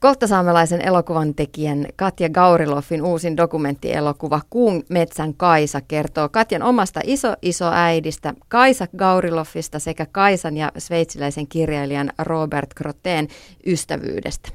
Kolttasaamelaisen 0.00 0.80
elokuvan 0.80 1.34
tekijän 1.34 1.86
Katja 1.96 2.28
Gauriloffin 2.28 3.02
uusin 3.02 3.36
dokumenttielokuva 3.36 4.40
Kuun 4.50 4.84
metsän 4.88 5.34
Kaisa 5.34 5.80
kertoo 5.80 6.28
Katjan 6.28 6.62
omasta 6.62 7.00
iso-isoäidistä 7.04 8.34
Kaisa 8.48 8.86
Gauriloffista 8.96 9.78
sekä 9.78 10.06
Kaisan 10.06 10.56
ja 10.56 10.72
sveitsiläisen 10.78 11.48
kirjailijan 11.48 12.12
Robert 12.18 12.74
Groteen 12.74 13.28
ystävyydestä. 13.66 14.48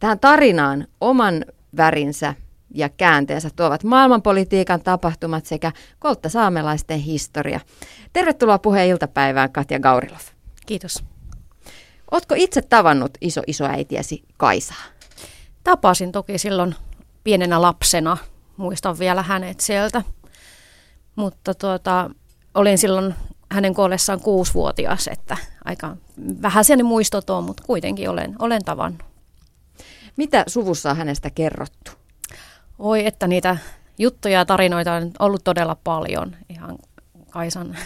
Tähän 0.00 0.18
tarinaan 0.18 0.86
oman 1.00 1.44
värinsä 1.76 2.34
ja 2.74 2.88
käänteensä 2.88 3.50
tuovat 3.56 3.84
maailmanpolitiikan 3.84 4.82
tapahtumat 4.82 5.46
sekä 5.46 5.72
kolttasaamelaisten 5.98 6.98
historia. 6.98 7.60
Tervetuloa 8.12 8.58
puheen 8.58 8.88
iltapäivään 8.88 9.52
Katja 9.52 9.80
Gauriloff. 9.80 10.28
Kiitos. 10.66 11.15
Oletko 12.10 12.34
itse 12.38 12.62
tavannut 12.62 13.10
iso-isoäitiäsi 13.20 14.22
Kaisaa? 14.36 14.84
Tapasin 15.64 16.12
toki 16.12 16.38
silloin 16.38 16.74
pienenä 17.24 17.62
lapsena. 17.62 18.16
Muistan 18.56 18.98
vielä 18.98 19.22
hänet 19.22 19.60
sieltä. 19.60 20.02
Mutta 21.16 21.54
tuota, 21.54 22.10
olin 22.54 22.78
silloin 22.78 23.14
hänen 23.50 23.74
kuollessaan 23.74 24.20
kuusivuotias, 24.20 25.08
että 25.08 25.36
aika 25.64 25.96
vähän 26.42 26.64
sen 26.64 26.86
muistot 26.86 27.30
on, 27.30 27.44
mutta 27.44 27.62
kuitenkin 27.66 28.10
olen, 28.10 28.36
olen 28.38 28.64
tavannut. 28.64 29.02
Mitä 30.16 30.44
suvussa 30.46 30.90
on 30.90 30.96
hänestä 30.96 31.30
kerrottu? 31.30 31.90
Oi, 32.78 33.06
että 33.06 33.26
niitä 33.26 33.56
juttuja 33.98 34.38
ja 34.38 34.44
tarinoita 34.44 34.92
on 34.92 35.10
ollut 35.18 35.44
todella 35.44 35.76
paljon. 35.84 36.36
Ihan 36.48 36.78
Kaisan 37.30 37.76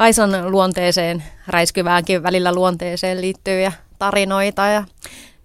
Kaisan 0.00 0.50
luonteeseen, 0.52 1.22
räiskyväänkin 1.46 2.22
välillä 2.22 2.54
luonteeseen 2.54 3.20
liittyviä 3.20 3.72
tarinoita 3.98 4.66
ja 4.66 4.84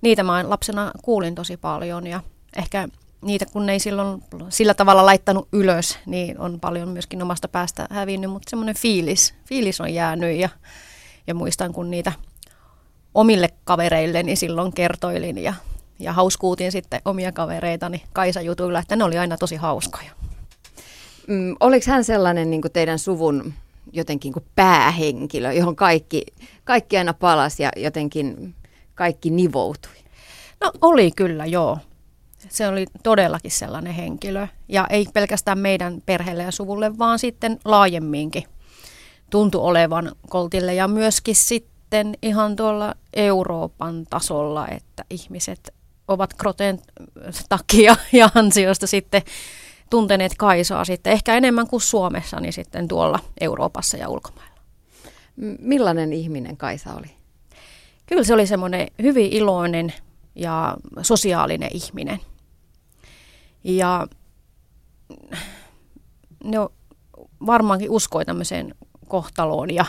niitä 0.01 0.23
mä 0.23 0.49
lapsena 0.49 0.91
kuulin 1.01 1.35
tosi 1.35 1.57
paljon 1.57 2.07
ja 2.07 2.21
ehkä 2.55 2.87
niitä 3.21 3.45
kun 3.45 3.69
ei 3.69 3.79
silloin 3.79 4.23
sillä 4.49 4.73
tavalla 4.73 5.05
laittanut 5.05 5.47
ylös, 5.53 5.99
niin 6.05 6.39
on 6.39 6.59
paljon 6.59 6.89
myöskin 6.89 7.21
omasta 7.21 7.47
päästä 7.47 7.87
hävinnyt, 7.89 8.31
mutta 8.31 8.49
semmoinen 8.49 8.75
fiilis, 8.75 9.33
fiilis 9.45 9.81
on 9.81 9.93
jäänyt 9.93 10.37
ja, 10.37 10.49
ja 11.27 11.35
muistan 11.35 11.73
kun 11.73 11.91
niitä 11.91 12.11
omille 13.13 13.49
kavereilleni 13.63 14.35
silloin 14.35 14.73
kertoilin 14.73 15.37
ja, 15.37 15.53
ja 15.99 16.13
hauskuutin 16.13 16.71
sitten 16.71 17.01
omia 17.05 17.31
kavereitani 17.31 18.03
Kaisa 18.13 18.41
jutuilla, 18.41 18.79
että 18.79 18.95
ne 18.95 19.03
oli 19.03 19.17
aina 19.17 19.37
tosi 19.37 19.55
hauskoja. 19.55 20.11
Mm, 21.27 21.55
oliko 21.59 21.85
hän 21.91 22.03
sellainen 22.03 22.49
niin 22.49 22.61
teidän 22.73 22.99
suvun 22.99 23.53
jotenkin 23.93 24.33
kuin 24.33 24.45
päähenkilö, 24.55 25.53
johon 25.53 25.75
kaikki, 25.75 26.23
kaikki 26.63 26.97
aina 26.97 27.13
palasi 27.13 27.63
ja 27.63 27.71
jotenkin 27.77 28.55
kaikki 28.95 29.29
nivoutui? 29.29 29.91
No 30.61 30.71
oli 30.81 31.11
kyllä, 31.11 31.45
joo. 31.45 31.77
Se 32.49 32.67
oli 32.67 32.85
todellakin 33.03 33.51
sellainen 33.51 33.93
henkilö. 33.93 34.47
Ja 34.69 34.87
ei 34.89 35.07
pelkästään 35.13 35.59
meidän 35.59 36.01
perheelle 36.05 36.43
ja 36.43 36.51
suvulle, 36.51 36.97
vaan 36.97 37.19
sitten 37.19 37.59
laajemminkin 37.65 38.43
tuntui 39.29 39.61
olevan 39.61 40.11
Koltille. 40.29 40.73
Ja 40.73 40.87
myöskin 40.87 41.35
sitten 41.35 42.15
ihan 42.21 42.55
tuolla 42.55 42.95
Euroopan 43.13 44.05
tasolla, 44.09 44.67
että 44.67 45.05
ihmiset 45.09 45.73
ovat 46.07 46.33
Kroten 46.33 46.79
takia 47.49 47.95
ja 48.11 48.29
ansiosta 48.35 48.87
sitten 48.87 49.21
tunteneet 49.95 50.35
Kaisaa 50.37 50.85
sitten 50.85 51.13
ehkä 51.13 51.35
enemmän 51.35 51.67
kuin 51.67 51.81
Suomessa, 51.81 52.39
niin 52.39 52.53
sitten 52.53 52.87
tuolla 52.87 53.19
Euroopassa 53.41 53.97
ja 53.97 54.09
ulkomailla. 54.09 54.59
Millainen 55.59 56.13
ihminen 56.13 56.57
Kaisa 56.57 56.93
oli? 56.93 57.07
Kyllä 58.05 58.23
se 58.23 58.33
oli 58.33 58.47
semmoinen 58.47 58.87
hyvin 59.01 59.33
iloinen 59.33 59.93
ja 60.35 60.77
sosiaalinen 61.01 61.69
ihminen. 61.73 62.19
Ja 63.63 64.07
ne 66.43 66.57
varmaankin 67.45 67.89
uskoi 67.89 68.25
tämmöiseen 68.25 68.75
kohtaloon 69.07 69.73
ja, 69.73 69.85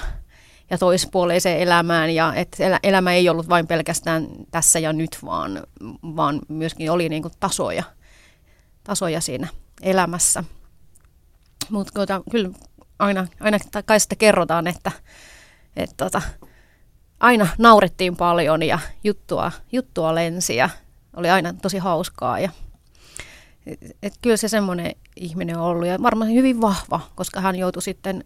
ja 0.71 0.79
toispuoleiseen 0.79 1.59
elämään. 1.59 2.11
Ja 2.11 2.35
että 2.35 2.81
elämä 2.83 3.13
ei 3.13 3.29
ollut 3.29 3.49
vain 3.49 3.67
pelkästään 3.67 4.27
tässä 4.51 4.79
ja 4.79 4.93
nyt, 4.93 5.19
vaan, 5.25 5.63
vaan 6.03 6.41
myöskin 6.49 6.91
oli 6.91 7.09
niin 7.09 7.23
kuin 7.23 7.35
tasoja, 7.41 7.85
tasoja 8.85 9.21
siinä 9.21 9.49
elämässä. 9.83 10.45
Mutta 11.71 12.23
kyllä 12.31 12.51
aina, 12.99 13.27
aina 13.41 13.59
kai 13.85 14.01
sitä 14.01 14.17
kerrotaan, 14.17 14.67
että, 14.67 14.93
että 15.77 15.95
tota, 15.97 16.23
aina 17.21 17.47
naurettiin 17.59 18.17
paljon 18.17 18.63
ja 18.63 18.79
juttua, 19.05 19.53
juttua 19.73 20.15
lensi 20.15 20.57
ja 20.57 20.71
oli 21.17 21.31
aina 21.31 21.53
tosi 21.53 21.79
hauskaa. 21.79 22.39
Ja, 22.39 22.51
et, 23.67 23.81
et 24.03 24.15
kyllä 24.23 24.37
se 24.37 24.49
semmoinen 24.49 24.93
ihminen 25.17 25.59
on 25.59 25.65
ollut 25.65 25.87
ja 25.87 26.03
varmaan 26.03 26.31
hyvin 26.31 26.61
vahva, 26.61 27.01
koska 27.15 27.41
hän 27.41 27.57
joutui 27.57 27.83
sitten, 27.83 28.25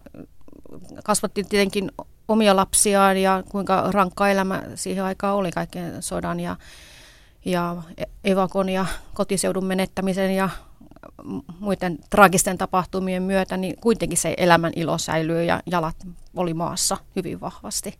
kasvatti 1.04 1.44
tietenkin 1.44 1.92
omia 2.28 2.56
lapsiaan 2.56 3.16
ja 3.16 3.42
kuinka 3.48 3.90
rankka 3.90 4.28
elämä 4.28 4.62
siihen 4.74 5.04
aikaan 5.04 5.36
oli 5.36 5.50
kaiken 5.50 6.02
sodan 6.02 6.40
ja, 6.40 6.56
ja 7.44 7.82
evakon 8.24 8.68
ja 8.68 8.86
kotiseudun 9.14 9.64
menettämisen 9.64 10.34
ja 10.34 10.48
muiden 11.58 11.98
traagisten 12.10 12.58
tapahtumien 12.58 13.22
myötä, 13.22 13.56
niin 13.56 13.76
kuitenkin 13.76 14.18
se 14.18 14.34
elämän 14.36 14.72
ilo 14.76 14.98
säilyy 14.98 15.44
ja 15.44 15.62
jalat 15.66 15.96
oli 16.36 16.54
maassa 16.54 16.96
hyvin 17.16 17.40
vahvasti. 17.40 17.94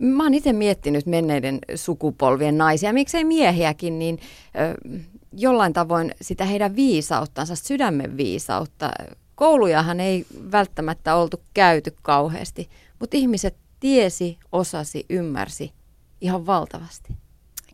Mä 0.00 0.22
oon 0.22 0.34
itse 0.34 0.52
miettinyt 0.52 1.06
menneiden 1.06 1.58
sukupolvien 1.74 2.58
naisia, 2.58 2.92
miksei 2.92 3.24
miehiäkin, 3.24 3.98
niin 3.98 4.20
ö, 4.46 5.00
jollain 5.32 5.72
tavoin 5.72 6.14
sitä 6.20 6.44
heidän 6.44 6.76
viisauttansa, 6.76 7.56
sydämen 7.56 8.16
viisautta. 8.16 8.90
Koulujahan 9.34 10.00
ei 10.00 10.26
välttämättä 10.52 11.16
oltu 11.16 11.40
käyty 11.54 11.96
kauheasti, 12.02 12.68
mutta 13.00 13.16
ihmiset 13.16 13.56
tiesi, 13.80 14.38
osasi, 14.52 15.06
ymmärsi 15.10 15.72
ihan 16.20 16.46
valtavasti. 16.46 17.14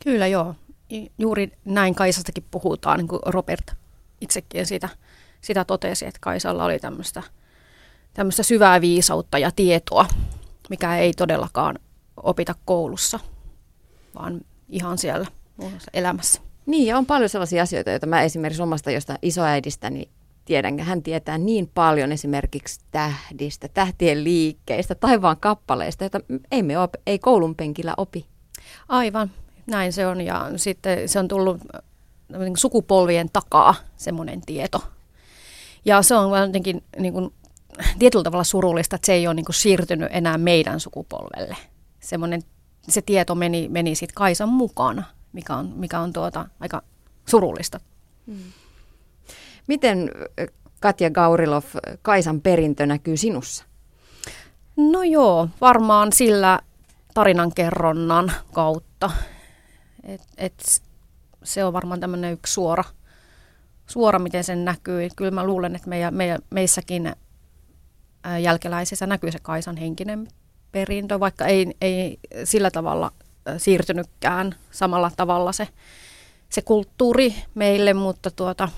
Kyllä 0.04 0.26
joo 0.26 0.54
juuri 1.18 1.52
näin 1.64 1.94
Kaisastakin 1.94 2.44
puhutaan, 2.50 2.98
niin 2.98 3.08
kuin 3.08 3.20
Robert 3.26 3.72
itsekin 4.20 4.66
sitä, 4.66 4.88
sitä 5.40 5.64
totesi, 5.64 6.06
että 6.06 6.18
Kaisalla 6.20 6.64
oli 6.64 6.78
tämmöistä, 6.78 7.22
tämmöistä 8.14 8.42
syvää 8.42 8.80
viisautta 8.80 9.38
ja 9.38 9.50
tietoa, 9.56 10.06
mikä 10.70 10.96
ei 10.96 11.12
todellakaan 11.12 11.78
opita 12.16 12.54
koulussa, 12.64 13.20
vaan 14.14 14.40
ihan 14.68 14.98
siellä 14.98 15.26
elämässä. 15.94 16.40
Niin, 16.66 16.86
ja 16.86 16.98
on 16.98 17.06
paljon 17.06 17.28
sellaisia 17.28 17.62
asioita, 17.62 17.90
joita 17.90 18.06
mä 18.06 18.22
esimerkiksi 18.22 18.62
omasta 18.62 18.90
jostain 18.90 19.18
isoäidistäni 19.22 20.10
tiedän. 20.44 20.78
Hän 20.78 21.02
tietää 21.02 21.38
niin 21.38 21.70
paljon 21.74 22.12
esimerkiksi 22.12 22.80
tähdistä, 22.90 23.68
tähtien 23.68 24.24
liikkeistä, 24.24 24.94
taivaan 24.94 25.36
kappaleista, 25.40 26.04
joita 26.04 26.20
ei 26.50 26.62
me 26.62 26.78
op, 26.78 26.94
ei 27.06 27.18
koulun 27.18 27.54
penkillä 27.54 27.94
opi. 27.96 28.26
Aivan. 28.88 29.30
Näin 29.70 29.92
se 29.92 30.06
on 30.06 30.20
ja 30.20 30.50
sitten 30.56 31.08
se 31.08 31.18
on 31.18 31.28
tullut 31.28 31.60
niin 32.38 32.56
sukupolvien 32.56 33.30
takaa 33.32 33.74
semmoinen 33.96 34.40
tieto. 34.40 34.82
Ja 35.84 36.02
se 36.02 36.14
on 36.14 36.40
jotenkin 36.40 36.84
niin 36.98 37.12
kuin, 37.12 37.32
tietyllä 37.98 38.24
tavalla 38.24 38.44
surullista, 38.44 38.96
että 38.96 39.06
se 39.06 39.12
ei 39.12 39.26
ole 39.26 39.34
niin 39.34 39.44
kuin, 39.44 39.54
siirtynyt 39.54 40.08
enää 40.12 40.38
meidän 40.38 40.80
sukupolvelle. 40.80 41.56
Semmoinen, 42.00 42.42
se 42.88 43.02
tieto 43.02 43.34
meni, 43.34 43.68
meni 43.68 43.94
sitten 43.94 44.14
Kaisan 44.14 44.48
mukana, 44.48 45.04
mikä 45.32 45.56
on, 45.56 45.72
mikä 45.76 46.00
on 46.00 46.12
tuota, 46.12 46.46
aika 46.60 46.82
surullista. 47.26 47.80
Hmm. 48.26 48.52
Miten 49.66 50.10
Katja 50.80 51.10
Gaurilov, 51.10 51.64
Kaisan 52.02 52.40
perintö 52.40 52.86
näkyy 52.86 53.16
sinussa? 53.16 53.64
No 54.76 55.02
joo, 55.02 55.48
varmaan 55.60 56.12
sillä 56.12 56.60
tarinankerronnan 57.14 58.32
kautta. 58.52 59.10
Et, 60.02 60.22
et 60.36 60.82
se 61.42 61.64
on 61.64 61.72
varmaan 61.72 62.00
tämmöinen 62.00 62.32
yksi 62.32 62.52
suora, 62.52 62.84
suora, 63.86 64.18
miten 64.18 64.44
sen 64.44 64.64
näkyy. 64.64 65.08
Kyllä 65.16 65.30
mä 65.30 65.46
luulen, 65.46 65.76
että 65.76 65.88
meidän, 65.88 66.14
meidän, 66.14 66.40
meissäkin 66.50 67.12
jälkeläisissä 68.42 69.06
näkyy 69.06 69.32
se 69.32 69.38
Kaisan 69.42 69.76
henkinen 69.76 70.28
perintö, 70.72 71.20
vaikka 71.20 71.46
ei, 71.46 71.74
ei 71.80 72.18
sillä 72.44 72.70
tavalla 72.70 73.12
siirtynytkään 73.58 74.54
samalla 74.70 75.10
tavalla 75.16 75.52
se, 75.52 75.68
se 76.48 76.62
kulttuuri 76.62 77.34
meille, 77.54 77.94
mutta, 77.94 78.30
tuota, 78.30 78.68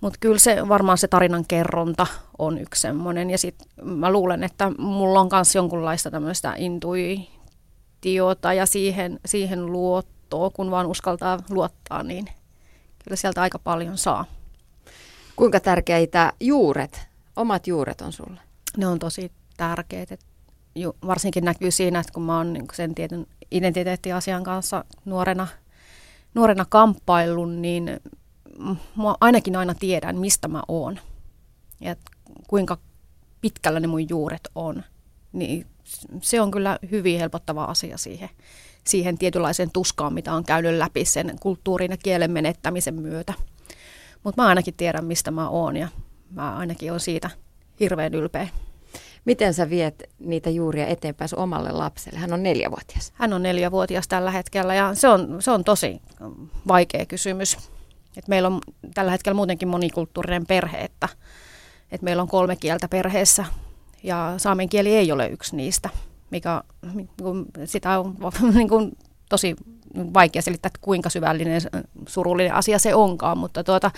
mutta 0.00 0.18
kyllä 0.20 0.38
se 0.38 0.68
varmaan 0.68 0.98
se 0.98 1.08
tarinan 1.08 1.44
kerronta 1.48 2.06
on 2.38 2.58
yksi 2.58 2.80
semmoinen. 2.80 3.30
Ja 3.30 3.38
sitten 3.38 3.66
mä 3.82 4.12
luulen, 4.12 4.44
että 4.44 4.72
mulla 4.78 5.20
on 5.20 5.28
myös 5.32 5.54
jonkunlaista 5.54 6.10
tämmöistä 6.10 6.54
intuitiota 6.56 8.52
ja 8.54 8.66
siihen, 8.66 9.20
siihen 9.26 9.66
luot 9.66 10.13
luottoa, 10.24 10.50
kun 10.50 10.70
vaan 10.70 10.86
uskaltaa 10.86 11.38
luottaa, 11.50 12.02
niin 12.02 12.26
kyllä 13.04 13.16
sieltä 13.16 13.42
aika 13.42 13.58
paljon 13.58 13.98
saa. 13.98 14.24
Kuinka 15.36 15.60
tärkeitä 15.60 16.32
juuret, 16.40 17.08
omat 17.36 17.66
juuret 17.66 18.00
on 18.00 18.12
sulle? 18.12 18.40
Ne 18.76 18.86
on 18.86 18.98
tosi 18.98 19.32
tärkeitä. 19.56 20.16
Varsinkin 21.06 21.44
näkyy 21.44 21.70
siinä, 21.70 22.00
että 22.00 22.12
kun 22.12 22.22
mä 22.22 22.36
oon 22.36 22.52
niin 22.52 22.66
sen 22.72 22.94
tietyn 22.94 23.26
identiteettiasian 23.50 24.44
kanssa 24.44 24.84
nuorena, 25.04 25.46
nuorena 26.34 26.64
kamppailun, 26.68 27.62
niin 27.62 28.00
mä 28.96 29.14
ainakin 29.20 29.56
aina 29.56 29.74
tiedän, 29.74 30.18
mistä 30.18 30.48
mä 30.48 30.62
oon 30.68 30.98
ja 31.80 31.96
kuinka 32.46 32.78
pitkällä 33.40 33.80
ne 33.80 33.86
mun 33.86 34.08
juuret 34.08 34.48
on. 34.54 34.84
Niin 35.32 35.66
se 36.20 36.40
on 36.40 36.50
kyllä 36.50 36.78
hyvin 36.90 37.18
helpottava 37.18 37.64
asia 37.64 37.98
siihen, 37.98 38.30
siihen 38.86 39.18
tietynlaiseen 39.18 39.70
tuskaan, 39.72 40.14
mitä 40.14 40.34
on 40.34 40.44
käynyt 40.44 40.74
läpi 40.74 41.04
sen 41.04 41.36
kulttuurin 41.40 41.90
ja 41.90 41.96
kielen 41.96 42.30
menettämisen 42.30 42.94
myötä. 42.94 43.34
Mutta 44.24 44.42
mä 44.42 44.48
ainakin 44.48 44.74
tiedän, 44.74 45.04
mistä 45.04 45.30
mä 45.30 45.48
oon 45.48 45.76
ja 45.76 45.88
mä 46.30 46.56
ainakin 46.56 46.92
on 46.92 47.00
siitä 47.00 47.30
hirveän 47.80 48.14
ylpeä. 48.14 48.48
Miten 49.24 49.54
sä 49.54 49.70
viet 49.70 50.02
niitä 50.18 50.50
juuria 50.50 50.86
eteenpäin 50.86 51.30
omalle 51.36 51.72
lapselle? 51.72 52.18
Hän 52.18 52.32
on 52.32 52.42
neljävuotias. 52.42 53.12
Hän 53.14 53.32
on 53.32 53.42
neljävuotias 53.42 54.08
tällä 54.08 54.30
hetkellä 54.30 54.74
ja 54.74 54.94
se 54.94 55.08
on, 55.08 55.42
se 55.42 55.50
on 55.50 55.64
tosi 55.64 56.00
vaikea 56.68 57.06
kysymys. 57.06 57.58
Et 58.16 58.28
meillä 58.28 58.46
on 58.46 58.60
tällä 58.94 59.10
hetkellä 59.10 59.36
muutenkin 59.36 59.68
monikulttuurinen 59.68 60.46
perhe, 60.46 60.78
että, 60.78 61.08
että 61.92 62.04
meillä 62.04 62.22
on 62.22 62.28
kolme 62.28 62.56
kieltä 62.56 62.88
perheessä 62.88 63.44
ja 64.02 64.34
saamen 64.36 64.68
kieli 64.68 64.96
ei 64.96 65.12
ole 65.12 65.28
yksi 65.28 65.56
niistä, 65.56 65.90
mikä 66.30 66.62
sitä 67.64 67.98
on 68.00 68.16
niin 68.54 68.68
kuin, 68.68 68.92
tosi 69.28 69.56
vaikea 70.14 70.42
selittää, 70.42 70.68
että 70.68 70.78
kuinka 70.82 71.10
syvällinen 71.10 71.62
surullinen 72.08 72.54
asia 72.54 72.78
se 72.78 72.94
onkaan, 72.94 73.38
mutta 73.38 73.64
tuota, 73.64 73.90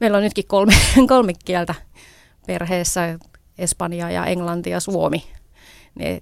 meillä 0.00 0.16
on 0.16 0.24
nytkin 0.24 0.46
kolme, 0.46 0.72
kolme 1.08 1.32
kieltä 1.44 1.74
perheessä, 2.46 3.18
Espanja 3.58 4.10
ja 4.10 4.26
Englanti 4.26 4.70
ja 4.70 4.80
Suomi. 4.80 5.24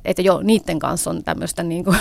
Että 0.04 0.22
jo 0.22 0.40
niiden 0.42 0.78
kanssa 0.78 1.10
on 1.10 1.24
tämmöistä 1.24 1.62
niin 1.62 1.84
kuin 1.84 1.96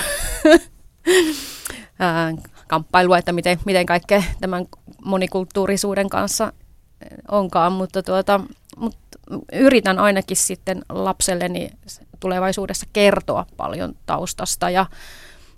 kamppailua, 2.68 3.18
että 3.18 3.34
miten, 3.34 3.60
miten 3.66 3.86
kaikkea 3.86 4.24
tämän 4.42 4.66
monikulttuurisuuden 5.06 6.10
kanssa 6.10 6.54
onkaan, 7.32 7.72
mutta, 7.72 8.04
tuota, 8.04 8.40
mutta 8.78 9.20
yritän 9.54 10.00
ainakin 10.00 10.38
sitten 10.38 10.82
lapselleni 10.90 11.70
tulevaisuudessa 12.20 12.86
kertoa 12.94 13.46
paljon 13.58 13.96
taustasta 14.06 14.70
ja 14.70 14.86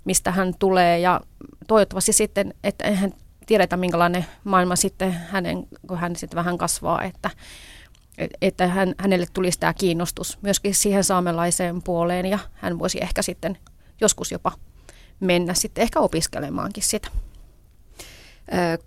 mistä 0.04 0.30
hän 0.30 0.54
tulee 0.58 0.98
ja 0.98 1.20
toivottavasti 1.66 2.12
sitten, 2.12 2.54
että 2.64 2.90
hän 2.90 3.12
tiedetä 3.46 3.76
minkälainen 3.76 4.26
maailma 4.44 4.76
sitten 4.76 5.12
hänen, 5.12 5.66
kun 5.86 5.98
hän 5.98 6.16
sitten 6.16 6.36
vähän 6.36 6.58
kasvaa, 6.58 7.02
että, 7.02 7.30
että 8.42 8.66
hän, 8.66 8.94
hänelle 8.98 9.26
tulisi 9.32 9.60
tämä 9.60 9.74
kiinnostus 9.74 10.38
myöskin 10.42 10.74
siihen 10.74 11.04
saamelaiseen 11.04 11.82
puoleen 11.82 12.26
ja 12.26 12.38
hän 12.54 12.78
voisi 12.78 12.98
ehkä 13.02 13.22
sitten 13.22 13.58
joskus 14.00 14.32
jopa 14.32 14.52
mennä 15.20 15.54
sitten 15.54 15.82
ehkä 15.82 16.00
opiskelemaankin 16.00 16.82
sitä. 16.82 17.08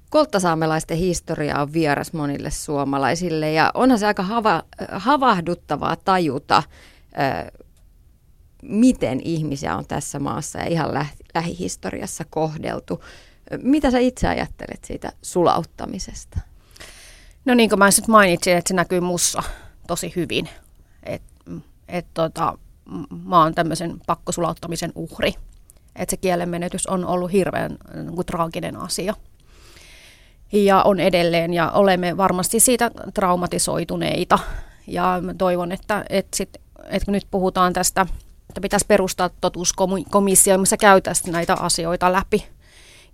Kolttasaamelaisten 0.09 0.97
historia 0.97 1.61
on 1.61 1.73
vieras 1.73 2.13
monille 2.13 2.51
suomalaisille 2.51 3.51
ja 3.51 3.71
onhan 3.73 3.99
se 3.99 4.07
aika 4.07 4.23
hava, 4.23 4.63
havahduttavaa 4.91 5.95
tajuta, 5.95 6.63
miten 8.61 9.21
ihmisiä 9.23 9.75
on 9.75 9.87
tässä 9.87 10.19
maassa 10.19 10.59
ja 10.59 10.65
ihan 10.65 10.93
lähihistoriassa 11.35 12.25
kohdeltu. 12.29 13.03
Mitä 13.63 13.91
sä 13.91 13.99
itse 13.99 14.27
ajattelet 14.27 14.83
siitä 14.83 15.11
sulauttamisesta? 15.21 16.39
No 17.45 17.53
niin 17.53 17.69
kuin 17.69 17.79
mä 17.79 17.91
sitten 17.91 18.11
mainitsin, 18.11 18.57
että 18.57 18.67
se 18.67 18.73
näkyy 18.73 18.99
mussa 18.99 19.43
tosi 19.87 20.13
hyvin. 20.15 20.49
Et, 21.03 21.21
et 21.87 22.05
tota, 22.13 22.57
mä 23.25 23.43
oon 23.43 23.55
tämmöisen 23.55 24.01
pakkosulauttamisen 24.07 24.91
uhri. 24.95 25.33
Että 25.95 26.11
se 26.11 26.17
kielenmenetys 26.17 26.87
on 26.87 27.05
ollut 27.05 27.31
hirveän 27.31 27.77
niin 27.93 28.15
kuin, 28.15 28.25
traaginen 28.25 28.75
asia. 28.75 29.13
Ja 30.51 30.83
on 30.83 30.99
edelleen 30.99 31.53
ja 31.53 31.71
olemme 31.71 32.17
varmasti 32.17 32.59
siitä 32.59 32.91
traumatisoituneita. 33.13 34.39
Ja 34.87 35.19
mä 35.21 35.33
toivon, 35.33 35.71
että, 35.71 36.05
että, 36.09 36.37
sit, 36.37 36.60
että 36.85 37.05
kun 37.05 37.11
nyt 37.11 37.27
puhutaan 37.31 37.73
tästä, 37.73 38.05
että 38.49 38.61
pitäisi 38.61 38.85
perustaa 38.85 39.29
totuuskomissio, 39.41 40.57
missä 40.57 40.77
käytäisiin 40.77 41.31
näitä 41.31 41.53
asioita 41.53 42.11
läpi 42.11 42.47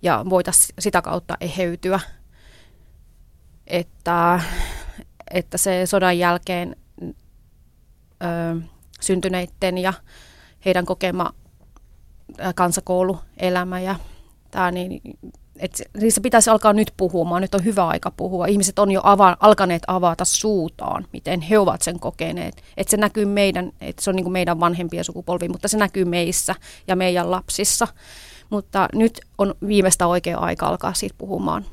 ja 0.02 0.24
voitaisiin 0.30 0.74
sitä 0.78 1.02
kautta 1.02 1.36
eheytyä 1.40 2.00
että, 3.68 4.40
että 5.30 5.58
se 5.58 5.86
sodan 5.86 6.18
jälkeen 6.18 6.76
ö, 8.22 8.60
syntyneiden 9.00 9.78
ja 9.78 9.92
heidän 10.64 10.86
kokema 10.86 11.32
kansakouluelämä 12.54 13.80
ja 13.80 13.94
tämä, 14.50 14.70
niin 14.70 15.00
että 15.58 15.82
niissä 16.00 16.20
pitäisi 16.20 16.50
alkaa 16.50 16.72
nyt 16.72 16.92
puhumaan, 16.96 17.42
nyt 17.42 17.54
on 17.54 17.64
hyvä 17.64 17.86
aika 17.86 18.10
puhua. 18.10 18.46
Ihmiset 18.46 18.78
on 18.78 18.90
jo 18.90 19.00
ava, 19.04 19.36
alkaneet 19.40 19.82
avata 19.86 20.24
suutaan, 20.24 21.06
miten 21.12 21.40
he 21.40 21.58
ovat 21.58 21.82
sen 21.82 22.00
kokeneet. 22.00 22.62
Että 22.76 22.90
se 22.90 22.96
näkyy 22.96 23.24
meidän, 23.24 23.72
että 23.80 24.04
se 24.04 24.10
on 24.10 24.16
niin 24.16 24.32
meidän 24.32 24.60
vanhempien 24.60 25.04
sukupolvi, 25.04 25.48
mutta 25.48 25.68
se 25.68 25.76
näkyy 25.76 26.04
meissä 26.04 26.54
ja 26.86 26.96
meidän 26.96 27.30
lapsissa. 27.30 27.88
Mutta 28.50 28.88
nyt 28.94 29.20
on 29.38 29.54
viimeistä 29.66 30.06
oikea 30.06 30.38
aika 30.38 30.66
alkaa 30.66 30.94
siitä 30.94 31.14
puhumaan. 31.18 31.64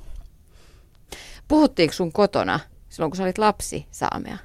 Puhuttiinko 1.48 1.94
sun 1.94 2.12
kotona 2.12 2.60
silloin, 2.90 3.12
kun 3.12 3.18
sä 3.18 3.24
olit 3.24 3.38
lapsi 3.38 3.86
saamea? 3.92 4.38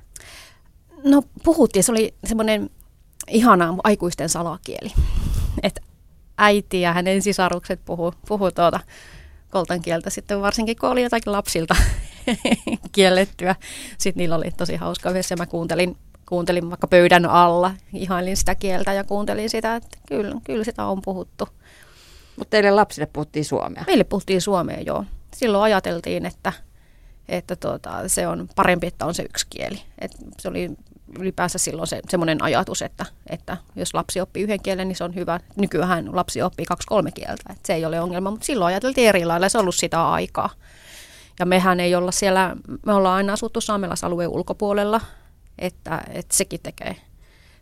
No 1.05 1.23
puhuttiin, 1.45 1.85
se 1.85 1.93
oli 1.93 2.15
semmoinen 2.25 2.71
ihana 3.29 3.75
aikuisten 3.85 4.29
salakieli. 4.29 4.93
Että 5.63 5.81
äiti 6.39 6.81
ja 6.81 6.93
hänen 6.93 7.23
sisarukset 7.23 7.81
puhuu, 7.85 8.15
puhu 8.29 8.51
tuota 8.51 8.81
koltan 9.51 9.83
kieltä 9.83 10.11
sitten 10.11 10.41
varsinkin, 10.41 10.77
kun 10.77 10.89
oli 10.89 11.03
jotakin 11.03 11.33
lapsilta 11.33 11.77
kiellettyä. 12.93 13.57
Sitten 13.99 14.21
niillä 14.21 14.37
oli 14.37 14.51
tosi 14.51 14.77
hauska 14.77 15.11
yhdessä. 15.11 15.37
Mä 15.37 15.47
kuuntelin, 15.47 15.97
kuuntelin 16.29 16.71
vaikka 16.71 16.87
pöydän 16.87 17.27
alla, 17.27 17.75
ihailin 17.93 18.37
sitä 18.37 18.55
kieltä 18.55 18.93
ja 18.93 19.05
kuuntelin 19.05 19.51
sitä, 19.51 19.77
että 19.77 19.99
kyllä, 20.09 20.37
kyllä 20.45 20.65
sitä 20.65 20.85
on 20.85 21.03
puhuttu. 21.03 21.49
Mutta 22.37 22.51
teille 22.51 22.71
lapsille 22.71 23.07
puhuttiin 23.13 23.45
suomea? 23.45 23.85
Meille 23.87 24.05
puhuttiin 24.05 24.41
suomea, 24.41 24.81
joo. 24.81 25.05
Silloin 25.35 25.65
ajateltiin, 25.65 26.27
että– 26.27 26.53
että 27.31 27.57
tuota, 27.57 28.09
se 28.09 28.27
on 28.27 28.49
parempi, 28.57 28.87
että 28.87 29.07
on 29.07 29.15
se 29.15 29.23
yksi 29.23 29.47
kieli. 29.51 29.83
Et 29.99 30.13
se 30.39 30.49
oli 30.49 30.71
ylipäänsä 31.19 31.59
silloin 31.59 31.89
se, 31.89 32.01
semmoinen 32.09 32.43
ajatus, 32.43 32.83
että, 32.83 33.07
että 33.31 33.57
jos 33.77 33.95
lapsi 33.95 34.21
oppii 34.21 34.43
yhden 34.43 34.63
kielen, 34.63 34.89
niin 34.89 34.97
se 34.97 35.05
on 35.05 35.15
hyvä. 35.15 35.41
Nykyään 35.57 36.17
lapsi 36.17 36.43
oppii 36.43 36.67
kaksi-kolme 36.67 37.13
kieltä, 37.13 37.43
että 37.51 37.67
se 37.67 37.75
ei 37.75 37.85
ole 37.85 38.01
ongelma, 38.01 38.31
mutta 38.31 38.47
silloin 38.47 38.67
ajateltiin 38.67 39.09
eri 39.09 39.25
lailla, 39.25 39.49
se 39.49 39.59
on 39.59 39.63
ollut 39.63 39.75
sitä 39.75 40.11
aikaa. 40.11 40.51
Ja 41.39 41.47
mehän 41.47 41.81
ei 41.81 41.95
olla 41.95 42.11
siellä, 42.11 42.57
me 42.87 42.95
ollaan 42.95 43.17
aina 43.17 43.33
asuttu 43.33 43.61
saamelaisalueen 43.61 44.31
ulkopuolella, 44.31 45.01
että, 45.59 46.01
että 46.09 46.37
sekin 46.37 46.61
tekee 46.63 46.97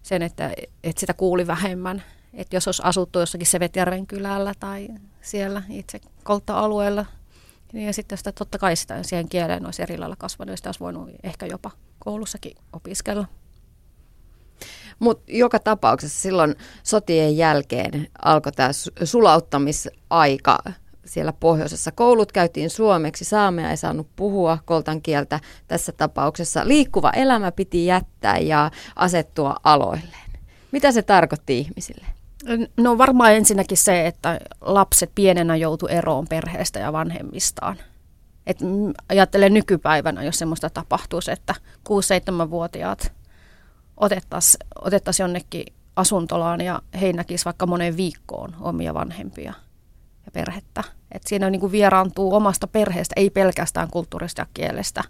sen, 0.02 0.22
että, 0.22 0.52
että 0.84 1.00
sitä 1.00 1.14
kuuli 1.14 1.46
vähemmän. 1.46 2.02
Että 2.34 2.56
jos 2.56 2.68
olisi 2.68 2.82
asuttu 2.84 3.18
jossakin 3.18 3.46
Sevetjärven 3.46 4.06
kylällä 4.06 4.52
tai 4.60 4.88
siellä 5.22 5.62
itse 5.70 6.00
koltta-alueella, 6.24 7.06
niin 7.72 7.86
ja 7.86 7.92
sitten 7.92 8.18
sitä 8.18 8.32
totta 8.32 8.58
kai 8.58 8.76
sitä 8.76 9.02
siihen 9.02 9.28
kieleen 9.28 9.66
olisi 9.66 9.82
eri 9.82 9.98
lailla 9.98 10.16
kasvanut, 10.16 10.50
ja 10.50 10.56
sitä 10.56 10.68
olisi 10.68 10.80
voinut 10.80 11.10
ehkä 11.22 11.46
jopa 11.46 11.70
koulussakin 11.98 12.56
opiskella. 12.72 13.26
Mutta 14.98 15.24
joka 15.28 15.58
tapauksessa 15.58 16.20
silloin 16.20 16.54
sotien 16.82 17.36
jälkeen 17.36 18.08
alkoi 18.24 18.52
tämä 18.52 18.70
sulauttamisaika 19.04 20.58
siellä 21.04 21.32
pohjoisessa. 21.32 21.92
Koulut 21.92 22.32
käytiin 22.32 22.70
suomeksi, 22.70 23.24
saamea 23.24 23.70
ei 23.70 23.76
saanut 23.76 24.08
puhua 24.16 24.58
koltan 24.64 25.02
kieltä 25.02 25.40
tässä 25.68 25.92
tapauksessa. 25.92 26.68
Liikkuva 26.68 27.10
elämä 27.10 27.52
piti 27.52 27.86
jättää 27.86 28.38
ja 28.38 28.70
asettua 28.96 29.56
aloilleen. 29.64 30.30
Mitä 30.72 30.92
se 30.92 31.02
tarkoitti 31.02 31.58
ihmisille? 31.58 32.06
No 32.76 32.98
varmaan 32.98 33.32
ensinnäkin 33.32 33.78
se, 33.78 34.06
että 34.06 34.40
lapset 34.60 35.10
pienenä 35.14 35.56
joutu 35.56 35.86
eroon 35.86 36.28
perheestä 36.28 36.78
ja 36.78 36.92
vanhemmistaan. 36.92 37.76
Et 38.46 38.58
ajattelen 39.08 39.54
nykypäivänä, 39.54 40.22
jos 40.22 40.38
semmoista 40.38 40.70
tapahtuisi, 40.70 41.30
että 41.30 41.54
6-7-vuotiaat 41.88 43.12
otettaisiin 44.00 44.66
otettais 44.84 45.20
jonnekin 45.20 45.64
asuntolaan 45.96 46.60
ja 46.60 46.82
he 47.00 47.12
näkisivät 47.12 47.44
vaikka 47.44 47.66
moneen 47.66 47.96
viikkoon 47.96 48.56
omia 48.60 48.94
vanhempia 48.94 49.52
ja 50.26 50.32
perhettä. 50.32 50.84
Et 51.12 51.22
siinä 51.26 51.50
niin 51.50 51.60
kuin 51.60 51.72
vieraantuu 51.72 52.34
omasta 52.34 52.66
perheestä, 52.66 53.12
ei 53.16 53.30
pelkästään 53.30 53.90
kulttuurista 53.90 54.42
ja 54.42 54.46
kielestä, 54.54 55.04